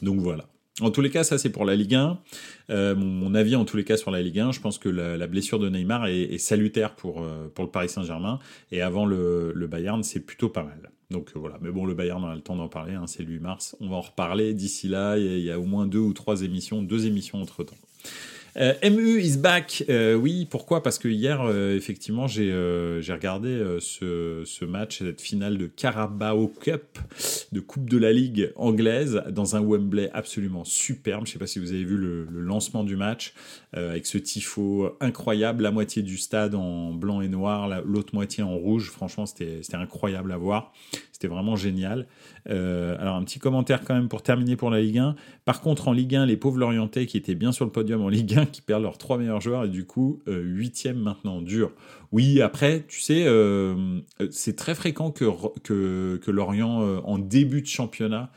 [0.01, 0.47] Donc voilà.
[0.82, 2.19] En tous les cas, ça c'est pour la Ligue 1.
[2.95, 5.60] mon, avis en tous les cas sur la Ligue 1, je pense que la, blessure
[5.60, 8.39] de Neymar est, salutaire pour, pour le Paris Saint-Germain.
[8.71, 10.89] Et avant le, le Bayern, c'est plutôt pas mal.
[11.13, 13.34] Donc voilà, mais bon, le Bayern, on a le temps d'en parler, hein, c'est le
[13.34, 13.75] 8 mars.
[13.79, 16.82] On va en reparler d'ici là, il y, a au moins deux ou trois émissions,
[16.82, 17.77] deux émissions entre-temps.
[18.57, 19.83] Euh, MU is back.
[19.89, 20.83] Euh, oui, pourquoi?
[20.83, 22.51] Parce que hier, euh, effectivement, j'ai
[23.09, 26.99] regardé ce, ce, match, cette finale de Carabao Cup,
[27.51, 31.25] de Coupe de la Ligue anglaise, dans un Wembley absolument superbe.
[31.25, 33.33] Je ne sais pas si vous avez vu le, le lancement du match,
[33.73, 38.55] avec ce tifo incroyable, la moitié du stade en blanc et noir, l'autre moitié en
[38.55, 38.91] rouge.
[38.91, 40.73] Franchement, c'était incroyable à voir.
[41.23, 42.05] C'était vraiment génial.
[42.49, 45.15] Euh, alors un petit commentaire quand même pour terminer pour la Ligue 1.
[45.45, 48.09] Par contre, en Ligue 1, les pauvres Lorientais qui étaient bien sur le podium en
[48.09, 51.71] Ligue 1, qui perdent leurs trois meilleurs joueurs et du coup, euh, huitième maintenant, dur.
[52.12, 58.29] Oui, après, tu sais, euh, c'est très fréquent que, Lorient, en début de championnat,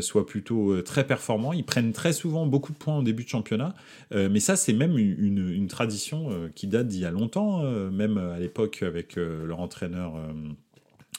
[0.00, 1.52] soit plutôt très performant.
[1.52, 3.74] Ils prennent très souvent beaucoup de points en début de championnat,
[4.10, 8.40] mais ça c'est même une, une tradition qui date d'il y a longtemps, même à
[8.40, 10.14] l'époque avec leur entraîneur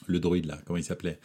[0.06, 1.18] le druide là, comment il s'appelait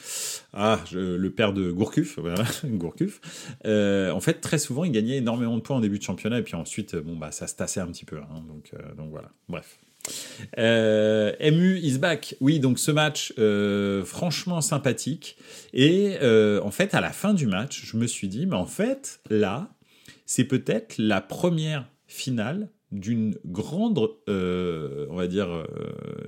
[0.53, 2.19] Ah, le père de Gourcuff,
[2.65, 3.21] Gourcuff.
[3.65, 6.43] Euh, en fait, très souvent, il gagnait énormément de points en début de championnat, et
[6.43, 8.17] puis ensuite, bon, bah, ça se tassait un petit peu.
[8.17, 9.79] Hein, donc, euh, donc voilà, bref.
[10.57, 12.35] Euh, MU is back.
[12.39, 13.33] Oui, donc ce match,
[14.05, 15.37] franchement sympathique.
[15.73, 16.17] Et
[16.63, 19.69] en fait, à la fin du match, je me suis dit, mais en fait, là,
[20.25, 25.67] c'est peut-être la première finale d'une grande, on va dire,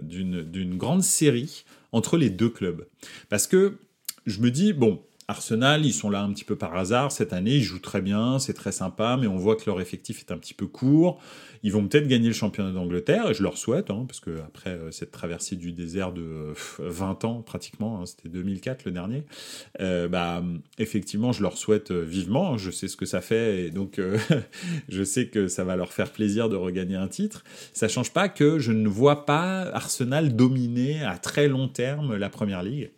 [0.04, 2.88] d'une grande série entre les deux clubs.
[3.30, 3.78] Parce que
[4.26, 7.56] je me dis, bon, Arsenal, ils sont là un petit peu par hasard cette année,
[7.56, 10.38] ils jouent très bien, c'est très sympa, mais on voit que leur effectif est un
[10.38, 11.22] petit peu court.
[11.64, 14.72] Ils vont peut-être gagner le championnat d'Angleterre, et je leur souhaite, hein, parce que après
[14.72, 19.24] euh, cette traversée du désert de 20 ans pratiquement, hein, c'était 2004 le dernier,
[19.80, 20.44] euh, bah,
[20.78, 24.02] effectivement, je leur souhaite euh, vivement, je sais ce que ça fait, et donc
[24.90, 27.46] je sais que ça va leur faire plaisir de regagner un titre.
[27.72, 32.30] Ça change pas que je ne vois pas Arsenal dominer à très long terme la
[32.30, 32.90] Première Ligue.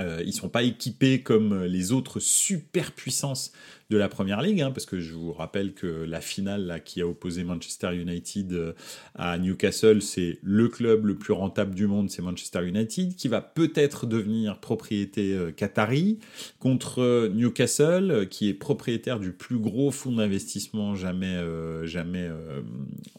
[0.00, 3.52] Euh, ils sont pas équipés comme les autres superpuissances
[3.90, 7.02] de la Première Ligue, hein, parce que je vous rappelle que la finale là, qui
[7.02, 8.72] a opposé Manchester United euh,
[9.14, 13.42] à Newcastle, c'est le club le plus rentable du monde, c'est Manchester United, qui va
[13.42, 16.18] peut-être devenir propriété euh, qatari,
[16.58, 21.38] contre Newcastle, qui est propriétaire du plus gros fonds d'investissement jamais,
[21.84, 22.30] jamais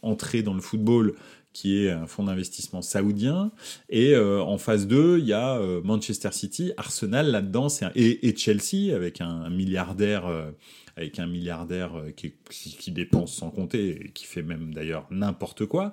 [0.01, 1.13] entré dans le football,
[1.55, 3.49] qui est un fonds d'investissement saoudien.
[3.89, 8.93] Et euh, en phase 2, il y a euh, Manchester City, Arsenal là-dedans, et, Chelsea
[8.93, 10.27] avec un, milliardaire.
[10.27, 10.51] Euh,
[10.97, 15.91] avec un milliardaire qui, qui, dépense sans compter et qui fait même d'ailleurs n'importe quoi.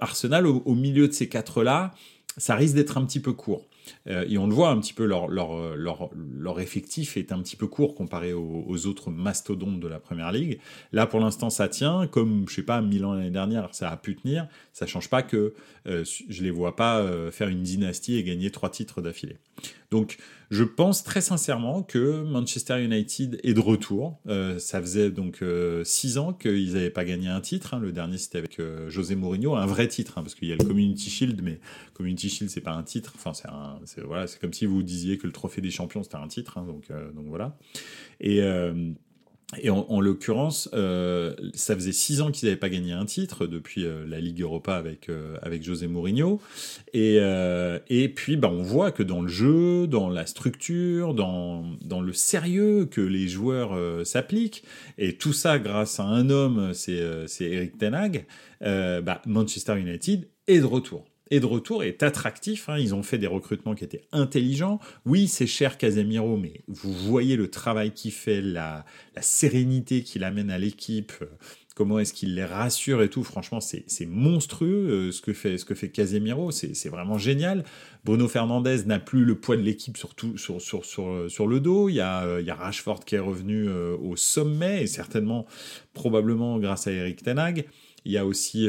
[0.00, 1.92] Arsenal, au, milieu de ces quatre-là,
[2.36, 3.66] ça risque d'être un petit peu court.
[4.06, 7.40] Euh, et on le voit un petit peu, leur, leur, leur, leur, effectif est un
[7.40, 10.58] petit peu court comparé aux, autres mastodontes de la Première Ligue.
[10.92, 12.06] Là, pour l'instant, ça tient.
[12.06, 14.48] Comme, je sais pas, Milan l'année dernière, ça a pu tenir.
[14.72, 15.54] Ça change pas que
[15.86, 19.38] euh, je les vois pas euh, faire une dynastie et gagner trois titres d'affilée.
[19.90, 20.16] Donc,
[20.50, 24.18] je pense très sincèrement que Manchester United est de retour.
[24.26, 27.74] Euh, ça faisait donc euh, six ans qu'ils n'avaient pas gagné un titre.
[27.74, 27.78] Hein.
[27.78, 30.56] Le dernier, c'était avec euh, José Mourinho, un vrai titre, hein, parce qu'il y a
[30.56, 31.58] le Community Shield, mais
[31.94, 33.12] Community Shield, c'est pas un titre.
[33.16, 33.48] Enfin, c'est
[34.04, 36.58] voilà, c'est comme si vous disiez que le Trophée des Champions, c'était un titre.
[36.58, 37.56] Hein, donc, donc voilà.
[38.20, 38.40] Et
[39.60, 43.84] Et en, l'occurrence, euh, ça faisait six ans qu'ils n'avaient pas gagné un titre depuis
[43.84, 46.40] euh, la Ligue Europa avec euh, avec José Mourinho.
[46.94, 47.16] Et
[47.88, 52.12] et puis, bah, on voit que dans le jeu, dans la structure, dans dans le
[52.14, 54.64] sérieux que les joueurs s'appliquent,
[54.98, 58.26] et tout ça grâce à un homme, c'est c'est Eric Ten Hag.
[58.60, 62.68] bah, Manchester United est de retour et de retour est attractif.
[62.68, 62.76] Hein.
[62.78, 64.80] Ils ont fait des recrutements qui étaient intelligents.
[65.06, 68.84] Oui, c'est cher Casemiro, mais vous voyez le travail qu'il fait, la,
[69.22, 71.26] sérénité qu'il amène à l'équipe, euh,
[71.74, 73.24] comment est-ce qu'il les rassure et tout.
[73.24, 76.50] Franchement, c'est monstrueux euh, ce, que fait, ce que fait Casemiro.
[76.50, 77.64] C'est vraiment génial.
[78.04, 81.88] Bruno Fernandez n'a plus le poids de l'équipe sur, sur, sur, sur, sur, le dos.
[81.88, 85.46] Il y, a, euh, il y a Rashford qui est revenu au sommet, et certainement,
[85.94, 87.64] probablement grâce à Eric Tenag.
[88.04, 88.68] Il y a aussi...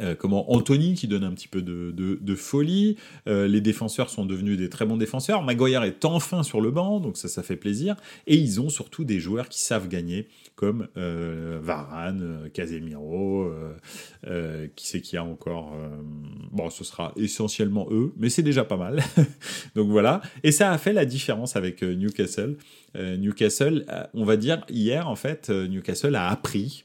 [0.00, 2.96] Euh, comment Anthony qui donne un petit peu de, de, folie.
[3.26, 5.42] Euh, les défenseurs sont devenus des très bons défenseurs.
[5.42, 7.96] Maguire est enfin sur le banc, donc ça, ça fait plaisir.
[8.26, 13.50] Et ils ont surtout des joueurs qui savent gagner, comme euh, Varane, Casemiro,
[14.76, 15.74] qui c'est qui a encore.
[16.50, 19.02] bon, ce sera essentiellement eux, mais c'est déjà pas mal.
[19.74, 20.20] donc voilà.
[20.42, 22.56] Et ça a fait la différence avec Newcastle.
[22.96, 26.84] Newcastle, on va dire hier en fait, Newcastle a appris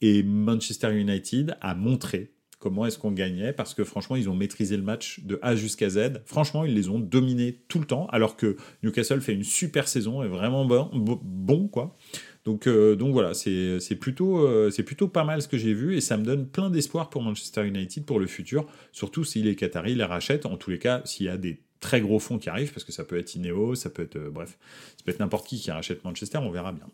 [0.00, 4.76] et Manchester United a montré comment est-ce qu'on gagnait, parce que franchement, ils ont maîtrisé
[4.76, 6.20] le match de A jusqu'à Z.
[6.26, 10.22] Franchement, ils les ont dominés tout le temps, alors que Newcastle fait une super saison,
[10.22, 11.96] et vraiment bon, quoi.
[12.44, 16.00] Donc, euh, donc voilà, c'est plutôt, euh, plutôt pas mal ce que j'ai vu et
[16.00, 19.94] ça me donne plein d'espoir pour Manchester United pour le futur, surtout si les Qataris
[19.94, 20.46] les rachètent.
[20.46, 22.92] En tous les cas, s'il y a des très gros fonds qui arrivent, parce que
[22.92, 24.58] ça peut être Ineos, ça peut être, euh, bref,
[24.96, 26.86] ça peut être n'importe qui qui rachète Manchester, on verra bien.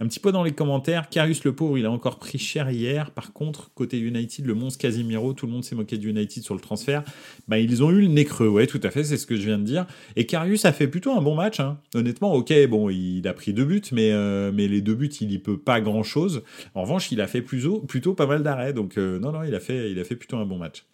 [0.00, 3.10] Un petit peu dans les commentaires, Karius le pauvre, il a encore pris cher hier.
[3.10, 6.54] Par contre, côté United, le monstre Casimiro, tout le monde s'est moqué de United sur
[6.54, 7.04] le transfert.
[7.48, 9.42] Bah, ils ont eu le nez creux, ouais, tout à fait, c'est ce que je
[9.42, 9.86] viens de dire.
[10.16, 11.78] Et Karius a fait plutôt un bon match, hein.
[11.94, 12.32] honnêtement.
[12.34, 15.38] Ok, bon, il a pris deux buts, mais, euh, mais les deux buts, il y
[15.38, 16.42] peut pas grand chose.
[16.74, 19.54] En revanche, il a fait plutôt, plutôt pas mal d'arrêts, donc euh, non, non, il
[19.54, 20.84] a fait, il a fait plutôt un bon match.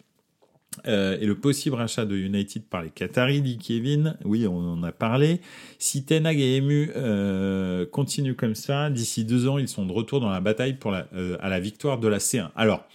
[0.85, 4.17] Euh, et le possible rachat de United par les Qataris, dit Kevin.
[4.23, 5.41] Oui, on en a parlé.
[5.79, 10.19] Si Tenag et Emu euh, continuent comme ça, d'ici deux ans, ils sont de retour
[10.19, 12.49] dans la bataille pour la, euh, à la victoire de la C1.
[12.55, 12.85] Alors,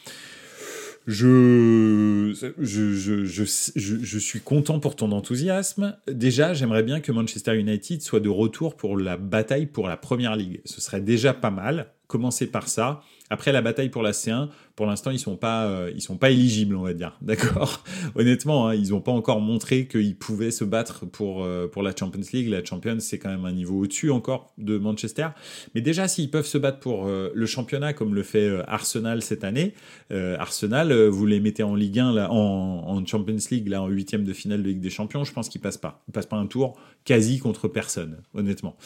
[1.06, 5.96] je, je, je, je, je, suis content pour ton enthousiasme.
[6.06, 10.36] Déjà, j'aimerais bien que Manchester United soit de retour pour la bataille pour la Première
[10.36, 10.60] Ligue.
[10.64, 11.88] Ce serait déjà pas mal.
[12.12, 13.00] Commencer par ça.
[13.30, 16.28] Après la bataille pour la C1, pour l'instant, ils sont pas, euh, ils sont pas
[16.28, 17.16] éligibles, on va dire.
[17.22, 17.82] D'accord?
[18.14, 21.96] Honnêtement, hein, ils n'ont pas encore montré qu'ils pouvaient se battre pour euh, pour la
[21.98, 22.50] Champions League.
[22.50, 25.28] La Champions, c'est quand même un niveau au-dessus encore de Manchester.
[25.74, 29.42] Mais déjà, s'ils peuvent se battre pour euh, le championnat comme le fait Arsenal cette
[29.42, 29.72] année,
[30.10, 34.34] Arsenal, vous les mettez en Ligue 1 là, en, Champions League là, en huitième de
[34.34, 36.02] finale de Ligue des Champions, je pense qu'ils passent pas.
[36.08, 38.76] Ils passent pas un tour quasi contre personne, honnêtement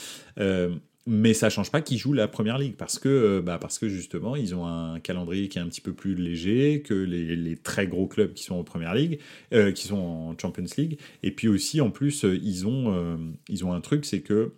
[1.06, 3.88] mais ça change pas qu'ils jouent la première ligue parce que euh, bah parce que
[3.88, 7.86] justement ils ont un calendrier qui est un petit peu plus léger que les, très
[7.86, 9.20] gros clubs qui sont en première ligue
[9.52, 13.64] euh, qui sont en Champions League et puis aussi en plus euh, ils ont ils
[13.64, 14.52] ont un truc c'est que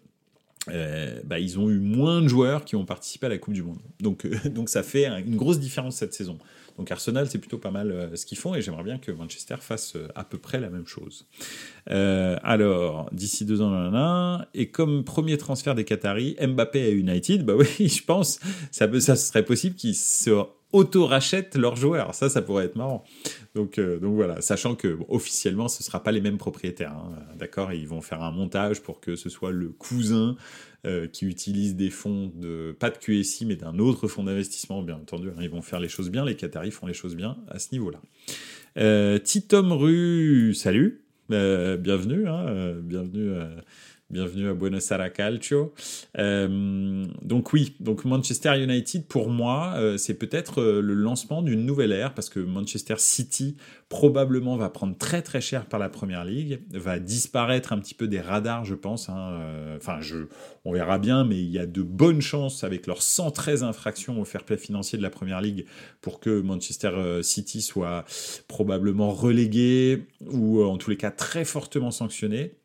[1.25, 3.79] bah, ils ont eu moins de joueurs qui ont participé à la Coupe du Monde.
[4.01, 6.39] Donc, donc ça fait une grosse différence cette saison.
[6.79, 9.57] Donc Arsenal, c'est plutôt pas mal euh, ce qu'ils font et j'aimerais bien que Manchester
[9.59, 11.27] fasse euh, à peu près la même chose.
[11.91, 17.55] Euh, alors, d'ici deux ans, et comme premier transfert des Qataris, Mbappé à United, bah
[17.57, 18.38] oui, je pense,
[18.71, 20.31] ça, ça serait possible qu'ils se
[20.72, 22.14] auto-rachètent leurs joueurs.
[22.14, 23.04] Ça, ça pourrait être marrant.
[23.54, 26.92] Donc, donc voilà, sachant que officiellement, ce ne sera pas les mêmes propriétaires.
[26.92, 30.37] Hein, D'accord Ils vont faire un montage pour que ce soit le cousin
[30.87, 34.94] euh, qui utilisent des fonds de pas de QSI mais d'un autre fonds d'investissement, bien
[34.94, 35.28] entendu.
[35.28, 37.72] Hein, ils vont faire les choses bien, les Qataris font les choses bien à ce
[37.72, 38.00] niveau-là.
[38.76, 41.02] Euh, Titom Rue, salut,
[41.33, 43.33] euh, bienvenue, hein, bienvenue
[44.11, 45.75] Bienvenue à Buenos Aires Calcio.
[46.16, 51.66] Euh, donc oui, donc Manchester United pour moi, euh, c'est peut-être euh, le lancement d'une
[51.66, 53.59] nouvelle ère parce que Manchester City
[53.90, 58.09] probablement va prendre très très cher par la Première Ligue, va disparaître un petit peu
[58.09, 59.11] des radars, je pense.
[59.11, 59.40] Hein,
[59.77, 60.29] enfin, je,
[60.64, 64.25] on verra bien, mais il y a de bonnes chances avec leurs 113 infractions au
[64.25, 65.66] fair play financier de la Première Ligue
[66.01, 68.07] pour que Manchester City soit
[68.47, 72.58] probablement relégué ou en tous les cas très fortement sanctionné.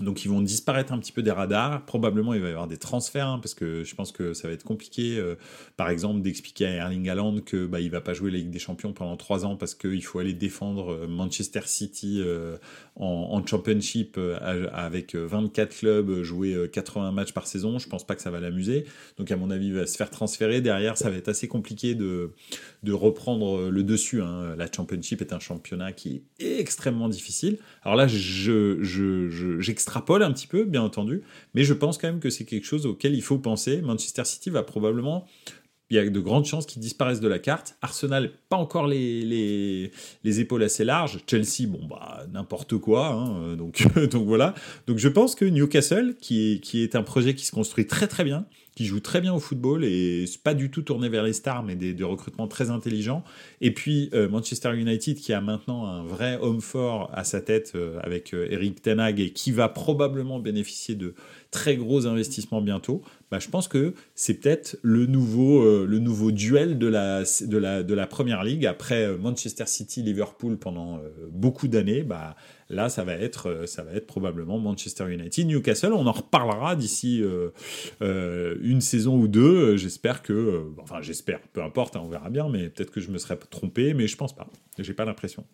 [0.00, 1.84] Donc ils vont disparaître un petit peu des radars.
[1.84, 4.54] Probablement il va y avoir des transferts hein, parce que je pense que ça va
[4.54, 5.18] être compliqué.
[5.18, 5.34] Euh,
[5.76, 8.58] par exemple d'expliquer à Erling Haaland que bah il va pas jouer la Ligue des
[8.58, 12.56] Champions pendant trois ans parce qu'il faut aller défendre euh, Manchester City euh,
[12.96, 14.18] en, Championship
[14.72, 17.78] avec 24 clubs, jouer 80 matchs par saison.
[17.78, 18.84] Je pense pas que ça va l'amuser.
[19.16, 20.60] Donc à mon avis il va se faire transférer.
[20.60, 22.32] Derrière ça va être assez compliqué de
[22.82, 24.22] de reprendre le dessus.
[24.22, 24.54] Hein.
[24.56, 27.58] La Championship est un championnat qui est extrêmement difficile.
[27.82, 31.22] Alors là je je, j'extrapole un petit peu, bien entendu,
[31.54, 33.82] mais je pense quand même que c'est quelque chose auquel il faut penser.
[33.82, 35.26] Manchester City va probablement
[35.90, 37.76] il y a de grandes chances qu'ils disparaissent de la carte.
[37.80, 39.90] Arsenal, pas encore les, les,
[40.22, 41.18] les épaules assez larges.
[41.26, 43.08] Chelsea, bon, bah, n'importe quoi.
[43.08, 44.54] Hein, donc, donc voilà.
[44.86, 48.06] Donc je pense que Newcastle, qui est, qui est un projet qui se construit très
[48.06, 48.44] très bien,
[48.78, 51.74] qui joue très bien au football et pas du tout tourné vers les stars, mais
[51.74, 53.24] des, recrutements très intelligents.
[53.60, 57.72] Et puis euh, Manchester United, qui a maintenant un vrai homme fort à sa tête
[57.74, 61.14] euh, avec euh, Eric Tenag et qui va probablement bénéficier de
[61.50, 66.30] très gros investissements bientôt, bah, je pense que c'est peut-être le nouveau, euh, le nouveau
[66.30, 68.66] duel de la, de, la, de la première ligue.
[68.66, 72.36] Après euh, Manchester City, Liverpool pendant euh, beaucoup d'années, bah,
[72.68, 75.92] là, ça va, être, ça va être probablement Manchester United, Newcastle.
[75.92, 77.22] On en reparlera d'ici
[78.00, 79.76] une saison ou deux.
[79.76, 80.64] J'espère que.
[80.78, 83.94] enfin, j'espère, peu importe, hein, on verra bien, mais peut-être que je me serais trompé,
[83.94, 84.46] mais je pense pas.
[84.78, 85.44] J'ai pas l'impression.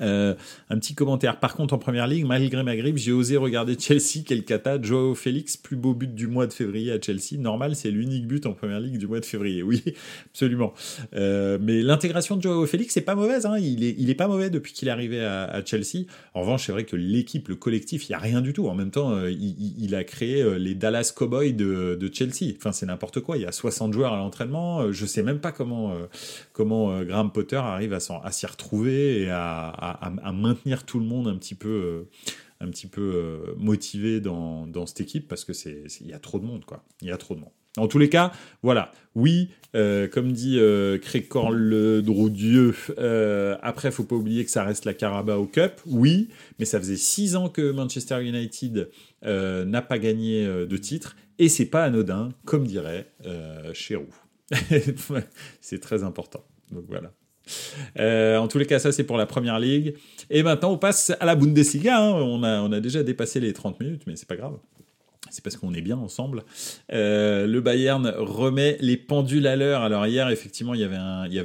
[0.00, 0.34] Euh,
[0.70, 1.40] un petit commentaire.
[1.40, 4.22] Par contre, en première ligue, malgré ma grippe, j'ai osé regarder Chelsea.
[4.24, 4.80] Quel cata.
[4.80, 7.38] Joao Félix, plus beau but du mois de février à Chelsea.
[7.38, 9.62] Normal, c'est l'unique but en première ligue du mois de février.
[9.62, 9.82] Oui,
[10.30, 10.74] absolument.
[11.14, 13.46] Euh, mais l'intégration de Joao Félix, c'est pas mauvaise.
[13.46, 13.58] Hein.
[13.58, 16.06] Il, est, il est pas mauvais depuis qu'il est arrivé à, Chelsea.
[16.34, 18.68] En revanche, c'est vrai que l'équipe, le collectif, il y a rien du tout.
[18.68, 22.54] En même temps, euh, il, a créé les Dallas Cowboys de, Chelsea.
[22.56, 23.36] Enfin, c'est n'importe quoi.
[23.36, 24.92] Il y a 60 joueurs à l'entraînement.
[24.92, 25.94] Je sais même pas comment,
[26.52, 29.87] comment Graham Potter arrive à s'y retrouver et à,
[30.32, 32.10] maintenir tout le monde un petit peu, euh,
[32.60, 36.38] un petit peu euh, motivé dans, cette équipe parce que c'est il y a trop
[36.38, 36.84] de monde quoi.
[37.02, 37.52] Il y a trop de monde.
[37.78, 38.92] En tous les cas, voilà.
[39.14, 40.98] Oui, euh, comme dit euh,
[41.52, 45.72] le Droudieu, euh, après, faut pas oublier que ça reste la Carabao Cup.
[45.86, 48.90] Oui, mais ça faisait six ans que Manchester United
[49.22, 53.06] n'a pas gagné de titre et c'est pas anodin, comme dirait
[53.72, 54.14] Chéroux.
[55.60, 56.44] c'est très important.
[56.72, 57.12] Donc voilà.
[57.98, 59.94] Euh, en tous les cas, ça c'est pour la première ligue.
[60.30, 61.98] Et maintenant, on passe à la Bundesliga.
[61.98, 62.12] Hein.
[62.12, 64.54] On, a, on a déjà dépassé les 30 minutes, mais c'est pas grave.
[65.30, 66.44] C'est parce qu'on est bien ensemble.
[66.92, 69.82] Euh, le Bayern remet les pendules à l'heure.
[69.82, 70.96] Alors hier, effectivement, il y avait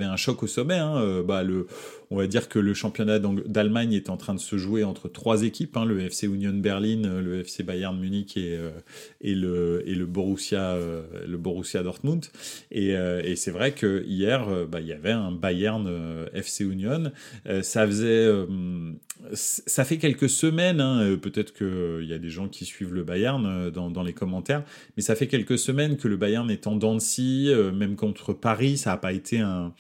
[0.06, 0.78] un, choc au sommet.
[0.78, 0.96] Hein.
[0.98, 1.68] Euh, bah, le,
[2.14, 5.42] on va dire que le championnat d'Allemagne est en train de se jouer entre trois
[5.42, 8.70] équipes, hein, le FC Union Berlin, le FC Bayern Munich et, euh,
[9.26, 12.28] euh, le Borussia Dortmund.
[12.70, 15.90] Et, euh, et c'est vrai que hier, bah, il y avait un Bayern
[16.36, 17.12] FC Union.
[17.64, 18.30] ça faisait,
[19.34, 23.70] ça fait quelques semaines, hein, peut-être qu'il y a des gens qui suivent le Bayern
[23.70, 24.64] dans, dans, les commentaires,
[24.98, 28.34] mais ça fait quelques semaines que le Bayern est en dents de scie, même contre
[28.34, 29.74] Paris, ça n'a pas été un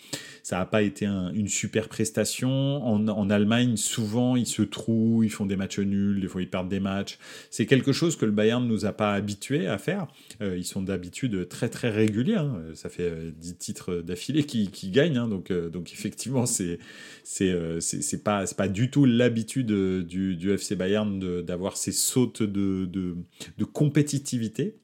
[0.43, 2.85] ça n'a pas été une super prestation.
[2.85, 6.67] En, Allemagne, souvent, ils se trouent, ils font des matchs nuls, des fois ils perdent
[6.67, 7.17] des matchs.
[7.49, 10.07] C'est quelque chose que le Bayern ne nous a pas habitués à faire.
[10.41, 12.35] Euh, ils sont d'habitude très très réguliers.
[12.35, 12.57] Hein.
[12.73, 15.17] Ça fait 10 euh, titres d'affilée qui, gagnent.
[15.17, 15.27] Hein.
[15.29, 16.77] Donc, euh, donc effectivement, c'est
[17.23, 23.65] c'est pas, pas du tout l'habitude du, du, FC Bayern d'avoir ces sautes de, de,
[23.65, 24.75] compétitivité.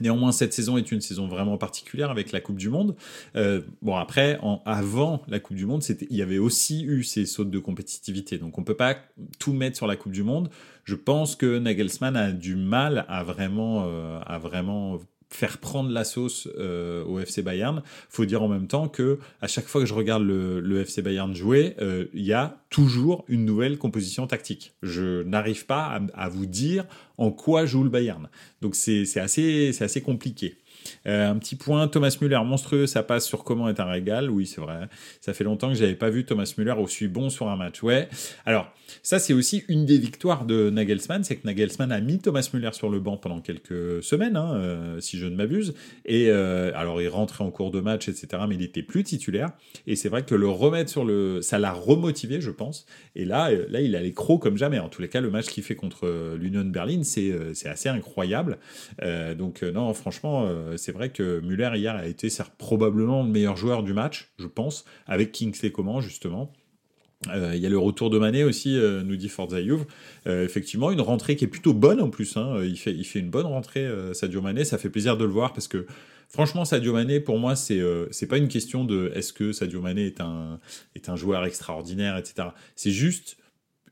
[0.00, 2.96] Néanmoins, cette saison est une saison vraiment particulière avec la Coupe du Monde.
[3.34, 7.24] Euh, bon, après, en, avant la Coupe du Monde, il y avait aussi eu ces
[7.24, 8.38] sautes de compétitivité.
[8.38, 8.96] Donc, on peut pas
[9.38, 10.50] tout mettre sur la Coupe du Monde.
[10.84, 16.04] Je pense que Nagelsmann a du mal à vraiment, euh, à vraiment faire prendre la
[16.04, 17.82] sauce euh, au FC Bayern.
[18.08, 21.34] Faut dire en même temps que à chaque fois que je regarde le, FC Bayern
[21.34, 24.74] jouer, euh, il y a toujours une nouvelle composition tactique.
[24.82, 26.84] Je n'arrive pas à, vous dire
[27.18, 28.28] en quoi joue le Bayern.
[28.60, 30.58] Donc c'est assez, assez compliqué.
[31.06, 34.30] Euh, un petit point, Thomas Müller, monstrueux, ça passe sur comment est un régal.
[34.30, 34.88] Oui, c'est vrai.
[35.20, 37.82] Ça fait longtemps que j'avais pas vu Thomas Müller aussi bon sur un match.
[37.82, 38.08] Ouais.
[38.44, 38.72] Alors,
[39.02, 42.72] ça, c'est aussi une des victoires de Nagelsmann, c'est que Nagelsmann a mis Thomas Müller
[42.72, 45.74] sur le banc pendant quelques semaines, hein, euh, si je ne m'abuse.
[46.04, 49.50] Et euh, alors, il rentrait en cours de match, etc., mais il était plus titulaire.
[49.86, 52.86] Et c'est vrai que le remettre sur le, ça l'a remotivé, je pense.
[53.14, 54.78] Et là, là, il a les crocs comme jamais.
[54.78, 57.32] En tous les cas, le match qu'il fait contre l'Union Berlin, c'est
[57.66, 58.58] assez incroyable.
[59.38, 63.92] donc non, franchement, c'est vrai que Muller hier a été probablement le meilleur joueur du
[63.92, 66.52] match, je pense, avec Kingsley Coman justement.
[67.28, 69.56] Euh, il y a le retour de Mané aussi, euh, nous dit Forza.
[69.56, 72.36] Euh, effectivement, une rentrée qui est plutôt bonne en plus.
[72.36, 72.62] Hein.
[72.62, 74.64] Il, fait, il fait une bonne rentrée, Sadio Mané.
[74.64, 75.86] Ça fait plaisir de le voir parce que
[76.28, 80.06] franchement, Sadio Mané, pour moi, c'est c'est pas une question de est-ce que Sadio Mané
[80.06, 80.60] est un,
[80.94, 82.48] est un joueur extraordinaire, etc.
[82.74, 83.36] C'est juste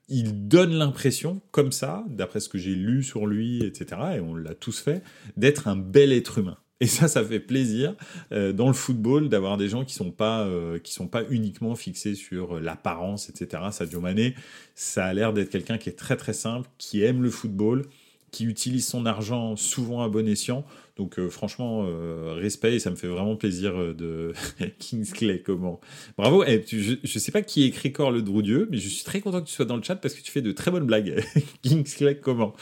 [0.08, 4.34] il donne l'impression, comme ça, d'après ce que j'ai lu sur lui, etc., et on
[4.34, 5.02] l'a tous fait,
[5.38, 6.58] d'être un bel être humain.
[6.80, 7.94] Et ça, ça fait plaisir
[8.32, 11.76] euh, dans le football d'avoir des gens qui sont pas euh, qui sont pas uniquement
[11.76, 13.62] fixés sur l'apparence, etc.
[13.70, 14.34] Sadio Mané,
[14.74, 17.86] ça a l'air d'être quelqu'un qui est très très simple, qui aime le football,
[18.32, 20.64] qui utilise son argent souvent à bon escient.
[20.96, 21.88] Donc franchement,
[22.34, 24.32] respect et ça me fait vraiment plaisir de
[24.78, 25.80] Kingsley comment.
[26.16, 26.44] Bravo.
[26.44, 29.40] Et je, ne sais pas qui écrit Cor le Droudieu, mais je suis très content
[29.40, 31.20] que tu sois dans le chat parce que tu fais de très bonnes blagues.
[31.62, 32.54] Kingsley comment.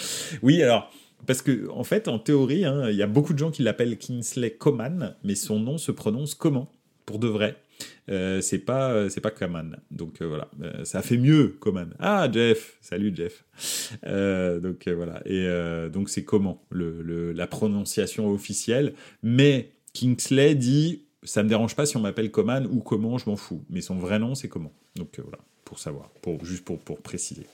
[0.43, 0.91] Oui, alors
[1.27, 3.99] parce que, en fait, en théorie, hein, il y a beaucoup de gens qui l'appellent
[3.99, 6.71] Kingsley Coman, mais son nom se prononce comment
[7.07, 7.57] Pour de vrai?
[8.09, 9.77] Euh, c'est pas c'est pas Coman.
[9.91, 11.95] Donc euh, voilà, euh, ça fait mieux Coman.
[11.99, 13.45] Ah Jeff, salut Jeff.
[14.63, 15.47] donc voilà et
[15.91, 18.95] donc c'est comment le, la prononciation officielle?
[19.23, 23.37] Mais Kingsley dit ça me dérange pas si on m'appelle Coman ou comment, je m'en
[23.37, 23.65] fous.
[23.71, 24.73] Mais son vrai nom c'est comment?
[24.97, 27.47] Donc voilà pour savoir, pour juste pour pour préciser.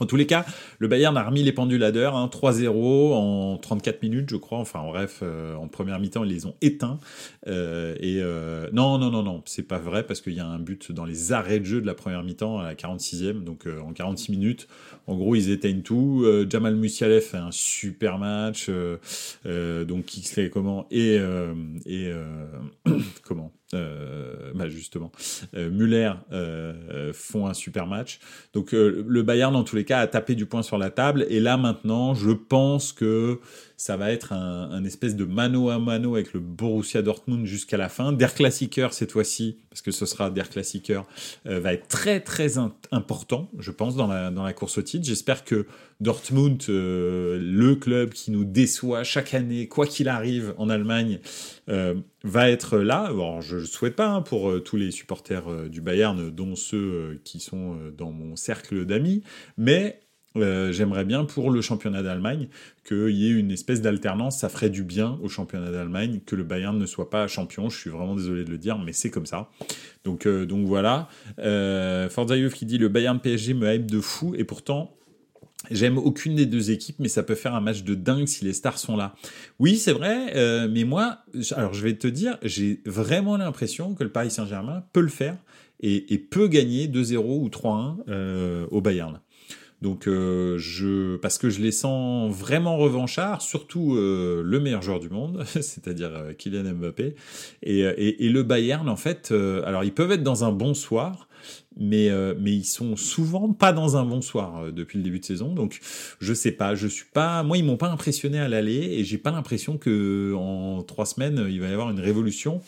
[0.00, 0.44] En tous les cas,
[0.78, 4.58] le Bayern a remis les pendules à d'heure, 3-0 en 34 minutes, je crois.
[4.58, 6.98] Enfin, bref, euh, en première mi-temps, ils les ont éteints.
[7.46, 10.58] Euh, et euh, non, non, non, non, c'est pas vrai parce qu'il y a un
[10.58, 13.92] but dans les arrêts de jeu de la première mi-temps à la 46e, donc en
[13.92, 14.68] 46 minutes.
[15.06, 16.24] En gros, ils éteignent tout.
[16.48, 18.70] Jamal Musialev fait un super match.
[19.44, 21.18] donc, Kingsley comment et
[21.86, 22.12] et
[23.24, 25.10] comment euh, bah justement,
[25.54, 28.20] euh, Muller euh, font un super match.
[28.52, 31.26] Donc le Bayern, en tous les cas, a tapé du poing sur la table.
[31.28, 33.40] Et là, maintenant, je pense que
[33.82, 37.88] ça va être un, espèce de mano à mano avec le Borussia Dortmund jusqu'à la
[37.88, 38.12] fin.
[38.12, 41.02] Der Klassiker, cette fois-ci, parce que ce sera Der Klassiker,
[41.44, 42.58] va être très très
[42.92, 45.04] important, je pense, dans la, dans la course au titre.
[45.04, 45.66] J'espère que
[45.98, 51.18] Dortmund, le club qui nous déçoit chaque année, quoi qu'il arrive en Allemagne,
[52.24, 53.02] va être là.
[53.02, 56.56] Alors, je ne souhaite pas hein, pour euh, tous les supporters euh, du Bayern, dont
[56.56, 59.22] ceux euh, qui sont dans mon cercle d'amis,
[59.56, 60.00] mais
[60.36, 62.48] j'aimerais bien pour le championnat d'Allemagne
[62.86, 64.38] qu'il y ait une espèce d'alternance.
[64.38, 67.68] Ça ferait du bien au championnat d'Allemagne que le Bayern ne soit pas champion.
[67.68, 69.50] Je suis vraiment désolé de le dire, mais c'est comme ça.
[70.04, 71.08] Donc, donc voilà.
[72.10, 74.96] Forza qui dit le Bayern PSG me hype de fou et pourtant
[75.70, 78.52] J'aime aucune des deux équipes, mais ça peut faire un match de dingue si les
[78.52, 79.14] stars sont là.
[79.60, 81.18] Oui, c'est vrai, euh, mais moi,
[81.52, 85.36] alors je vais te dire, j'ai vraiment l'impression que le Paris Saint-Germain peut le faire
[85.80, 89.20] et, peut gagner 2-0 ou 3-1 euh, au Bayern.
[89.82, 95.10] Donc, euh, je, parce que je les sens vraiment revanchards, surtout le meilleur joueur du
[95.10, 97.14] monde, c'est-à-dire Kylian Mbappé,
[97.62, 101.28] et, et, le Bayern, en fait, alors ils peuvent être dans un bon soir,
[101.76, 105.20] mais, euh, mais ils sont souvent pas dans un bon soir euh, depuis le début
[105.20, 105.54] de saison.
[105.54, 105.80] Donc
[106.20, 109.18] je sais pas, je suis pas, moi ils m'ont pas impressionné à l'aller et j'ai
[109.18, 112.60] pas l'impression que en trois semaines il va y avoir une révolution.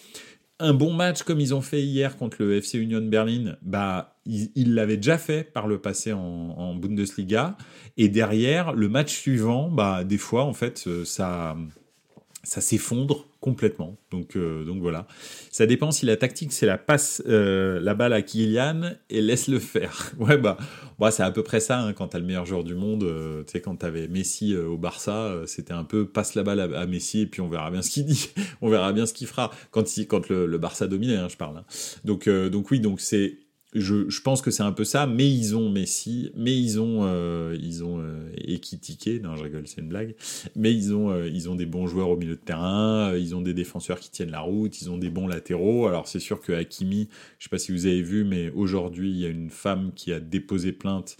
[0.60, 4.74] Un bon match comme ils ont fait hier contre le FC Union Berlin, bah ils
[4.74, 7.56] l'avaient déjà fait par le passé en, Bundesliga.
[7.96, 11.56] Et derrière le match suivant, bah des fois en fait euh, ça
[12.44, 13.96] ça s'effondre complètement.
[14.10, 15.06] Donc, euh, donc voilà.
[15.50, 19.48] Ça dépend si la tactique c'est la passe euh, la balle à Kylian et laisse
[19.48, 20.12] le faire.
[20.18, 20.56] Ouais bah,
[20.98, 23.02] bah c'est à peu près ça hein, quand t'as le meilleur joueur du monde.
[23.02, 26.86] Euh, tu sais quand t'avais Messi au Barça, c'était un peu passe la balle à,
[26.86, 28.30] Messi et puis on verra bien ce qu'il dit,
[28.62, 31.58] on verra bien ce qu'il fera quand quand le, Barça dominait, hein, je parle.
[31.58, 31.64] Hein.
[32.04, 33.36] Donc donc oui donc c'est
[33.74, 37.56] je, pense que c'est un peu ça, mais ils ont Messi, mais ils ont euh,
[37.60, 38.30] ils ont euh,
[39.22, 40.14] non je rigole, c'est une blague,
[40.54, 43.34] mais ils ont euh, ils ont des bons joueurs au milieu de terrain, euh, ils
[43.34, 45.86] ont des défenseurs qui tiennent la route, ils ont des bons latéraux.
[45.86, 47.08] Alors c'est sûr que Hakimi,
[47.38, 50.12] je sais pas si vous avez vu, mais aujourd'hui il y a une femme qui
[50.12, 51.16] a déposé plainte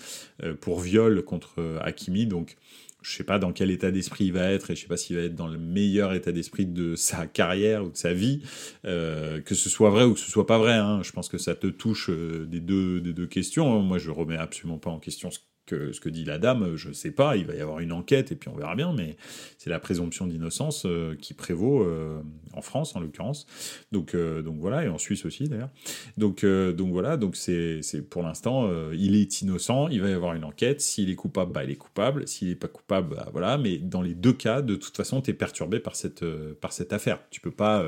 [0.60, 2.56] pour viol contre Hakimi, donc
[3.04, 5.16] je sais pas dans quel état d'esprit il va être et je sais pas s'il
[5.16, 8.42] va être dans le meilleur état d'esprit de sa carrière ou de sa vie,
[8.86, 10.74] euh, que ce soit vrai ou que ce soit pas vrai.
[10.74, 11.02] Hein.
[11.02, 13.80] Je pense que ça te touche euh, des deux des deux questions.
[13.80, 16.92] Moi, je remets absolument pas en question ce que ce que dit la dame, je
[16.92, 19.16] sais pas, il va y avoir une enquête et puis on verra bien, mais
[19.58, 22.20] c'est la présomption d'innocence euh, qui prévaut euh,
[22.52, 23.46] en France en l'occurrence.
[23.92, 25.70] Donc euh, donc voilà et en Suisse aussi d'ailleurs.
[26.18, 30.34] Donc donc voilà, donc c'est c'est pour l'instant il est innocent, il va y avoir
[30.34, 33.58] une enquête, s'il est coupable, bah il est coupable, s'il est pas coupable, bah voilà,
[33.58, 36.24] mais dans les deux cas, de toute façon, tu es perturbé par cette
[36.60, 37.20] par cette affaire.
[37.30, 37.84] Tu peux pas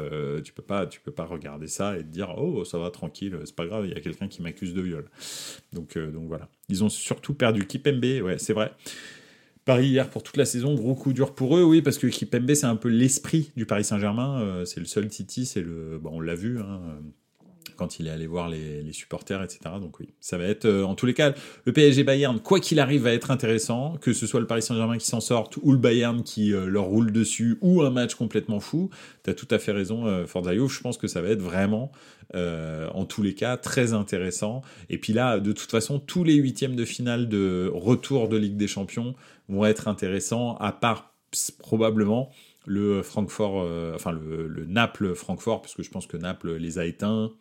[0.54, 3.66] peux pas peux pas regarder ça et te dire "Oh, ça va tranquille, c'est pas
[3.66, 5.04] grave, il y a quelqu'un qui m'accuse de viol."
[5.72, 6.48] Donc donc voilà.
[6.68, 8.72] Ils ont surtout perdu Kipembe, ouais, c'est vrai.
[9.64, 12.54] Paris hier pour toute la saison, gros coup dur pour eux, oui, parce que Kipembe
[12.54, 16.10] c'est un peu l'esprit du Paris Saint-Germain, euh, c'est le seul Titi, c'est le, bon,
[16.14, 16.80] on l'a vu, hein,
[17.76, 19.60] quand il est allé voir les, supporters, etc.
[19.80, 22.80] Donc oui, ça va être, euh, en tous les cas, le PSG Bayern, quoi qu'il
[22.80, 25.78] arrive, va être intéressant, que ce soit le Paris Saint-Germain qui s'en sorte, ou le
[25.78, 28.90] Bayern qui euh, leur roule dessus, ou un match complètement fou.
[29.24, 31.92] Tu as tout à fait raison, euh, Forza je pense que ça va être vraiment,
[32.34, 34.62] en tous les cas, très intéressant.
[34.90, 38.56] Et puis là, de toute façon, tous les huitièmes de finale de retour de Ligue
[38.56, 39.14] des Champions
[39.48, 41.14] vont être intéressants, à part
[41.58, 42.30] probablement
[42.66, 47.32] le Francfort, euh, enfin le, Naples-Francfort, parce que je pense que Naples les a éteints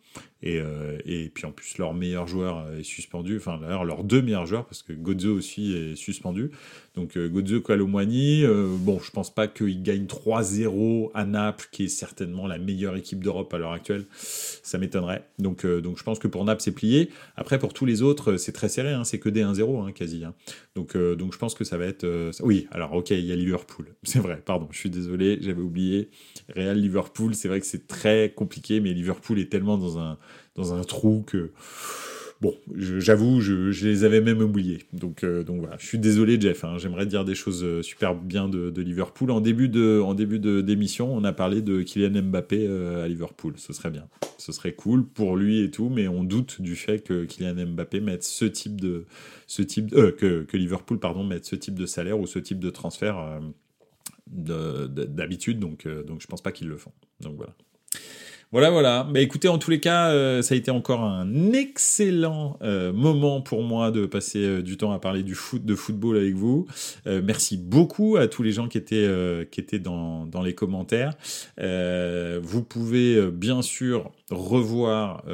[0.46, 0.62] Et,
[1.04, 3.36] et puis en plus, leur meilleur joueur est suspendu.
[3.36, 6.50] Enfin, d'ailleurs, leurs deux meilleurs joueurs, parce que Gozo aussi est suspendu.
[6.94, 8.44] Donc Gozo Kalomwani,
[8.78, 13.22] bon, je pense pas qu'il gagne 3-0 à Naples, qui est certainement la meilleure équipe
[13.22, 14.04] d'Europe à l'heure actuelle.
[14.12, 15.26] Ça m'étonnerait.
[15.38, 17.10] Donc, donc je pense que pour Naples, c'est plié.
[17.36, 18.92] Après, pour tous les autres, c'est très serré.
[18.92, 19.04] Hein.
[19.04, 20.24] c'est que des 1-0 hein, quasi.
[20.24, 20.34] Hein.
[20.74, 22.06] Donc, donc je pense que ça va être...
[22.42, 23.86] oui, alors ok, il y a Liverpool.
[24.02, 26.10] C'est vrai, pardon, je suis désolé, j'avais oublié.
[26.54, 30.18] Real Liverpool, c'est vrai que c'est très compliqué, mais Liverpool est tellement dans un,
[30.56, 31.50] dans un trou que
[32.40, 34.84] bon, j'avoue, je, les avais même oubliés.
[34.92, 36.64] Donc, euh, donc voilà, je suis désolé, Jeff.
[36.64, 36.76] Hein.
[36.78, 39.30] J'aimerais dire des choses euh, super bien de, Liverpool.
[39.30, 43.54] En début de, d'émission, on a parlé de Kylian Mbappé euh, à Liverpool.
[43.56, 47.00] Ce serait bien, ce serait cool pour lui et tout, mais on doute du fait
[47.00, 49.04] que Kylian Mbappé mette ce type de,
[49.46, 53.40] ce type, que, Liverpool pardon mette ce type de salaire ou ce type de transfert
[54.26, 55.58] d'habitude.
[55.58, 56.92] Donc, donc je pense pas qu'ils le font.
[57.20, 57.54] Donc voilà.
[58.52, 59.02] Voilà, voilà.
[59.02, 63.40] Bah, écoutez, en tous les cas, euh, ça a été encore un excellent euh, moment
[63.40, 66.66] pour moi de passer euh, du temps à parler du foot, de football avec vous.
[67.06, 69.08] merci beaucoup à tous les gens qui étaient,
[69.50, 71.14] qui étaient dans, dans les commentaires.
[71.58, 75.24] vous pouvez bien sûr revoir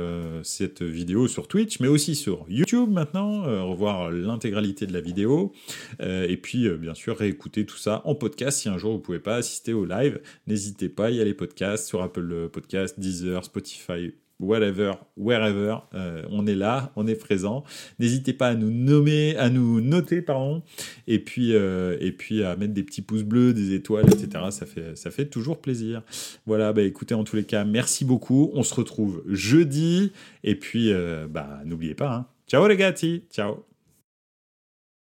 [0.43, 5.53] cette vidéo sur Twitch, mais aussi sur YouTube maintenant, revoir l'intégralité de la vidéo,
[6.01, 8.59] et puis bien sûr réécouter tout ça en podcast.
[8.59, 11.35] Si un jour vous pouvez pas assister au live, n'hésitez pas, il y a les
[11.35, 14.13] podcasts sur Apple Podcast, Deezer, Spotify,
[14.43, 17.65] whatever, wherever, euh, on est là, on est présent.
[17.99, 20.63] N'hésitez pas à nous nommer, à nous noter, pardon,
[21.07, 24.45] et puis, euh, et puis à mettre des petits pouces bleus, des étoiles, etc.
[24.51, 26.03] Ça fait, ça fait toujours plaisir.
[26.45, 28.51] Voilà, bah écoutez, en tous les cas, merci beaucoup.
[28.55, 30.13] On se retrouve jeudi,
[30.45, 32.27] et puis, euh, bah n'oubliez pas, hein.
[32.49, 33.72] ciao les gars, ciao.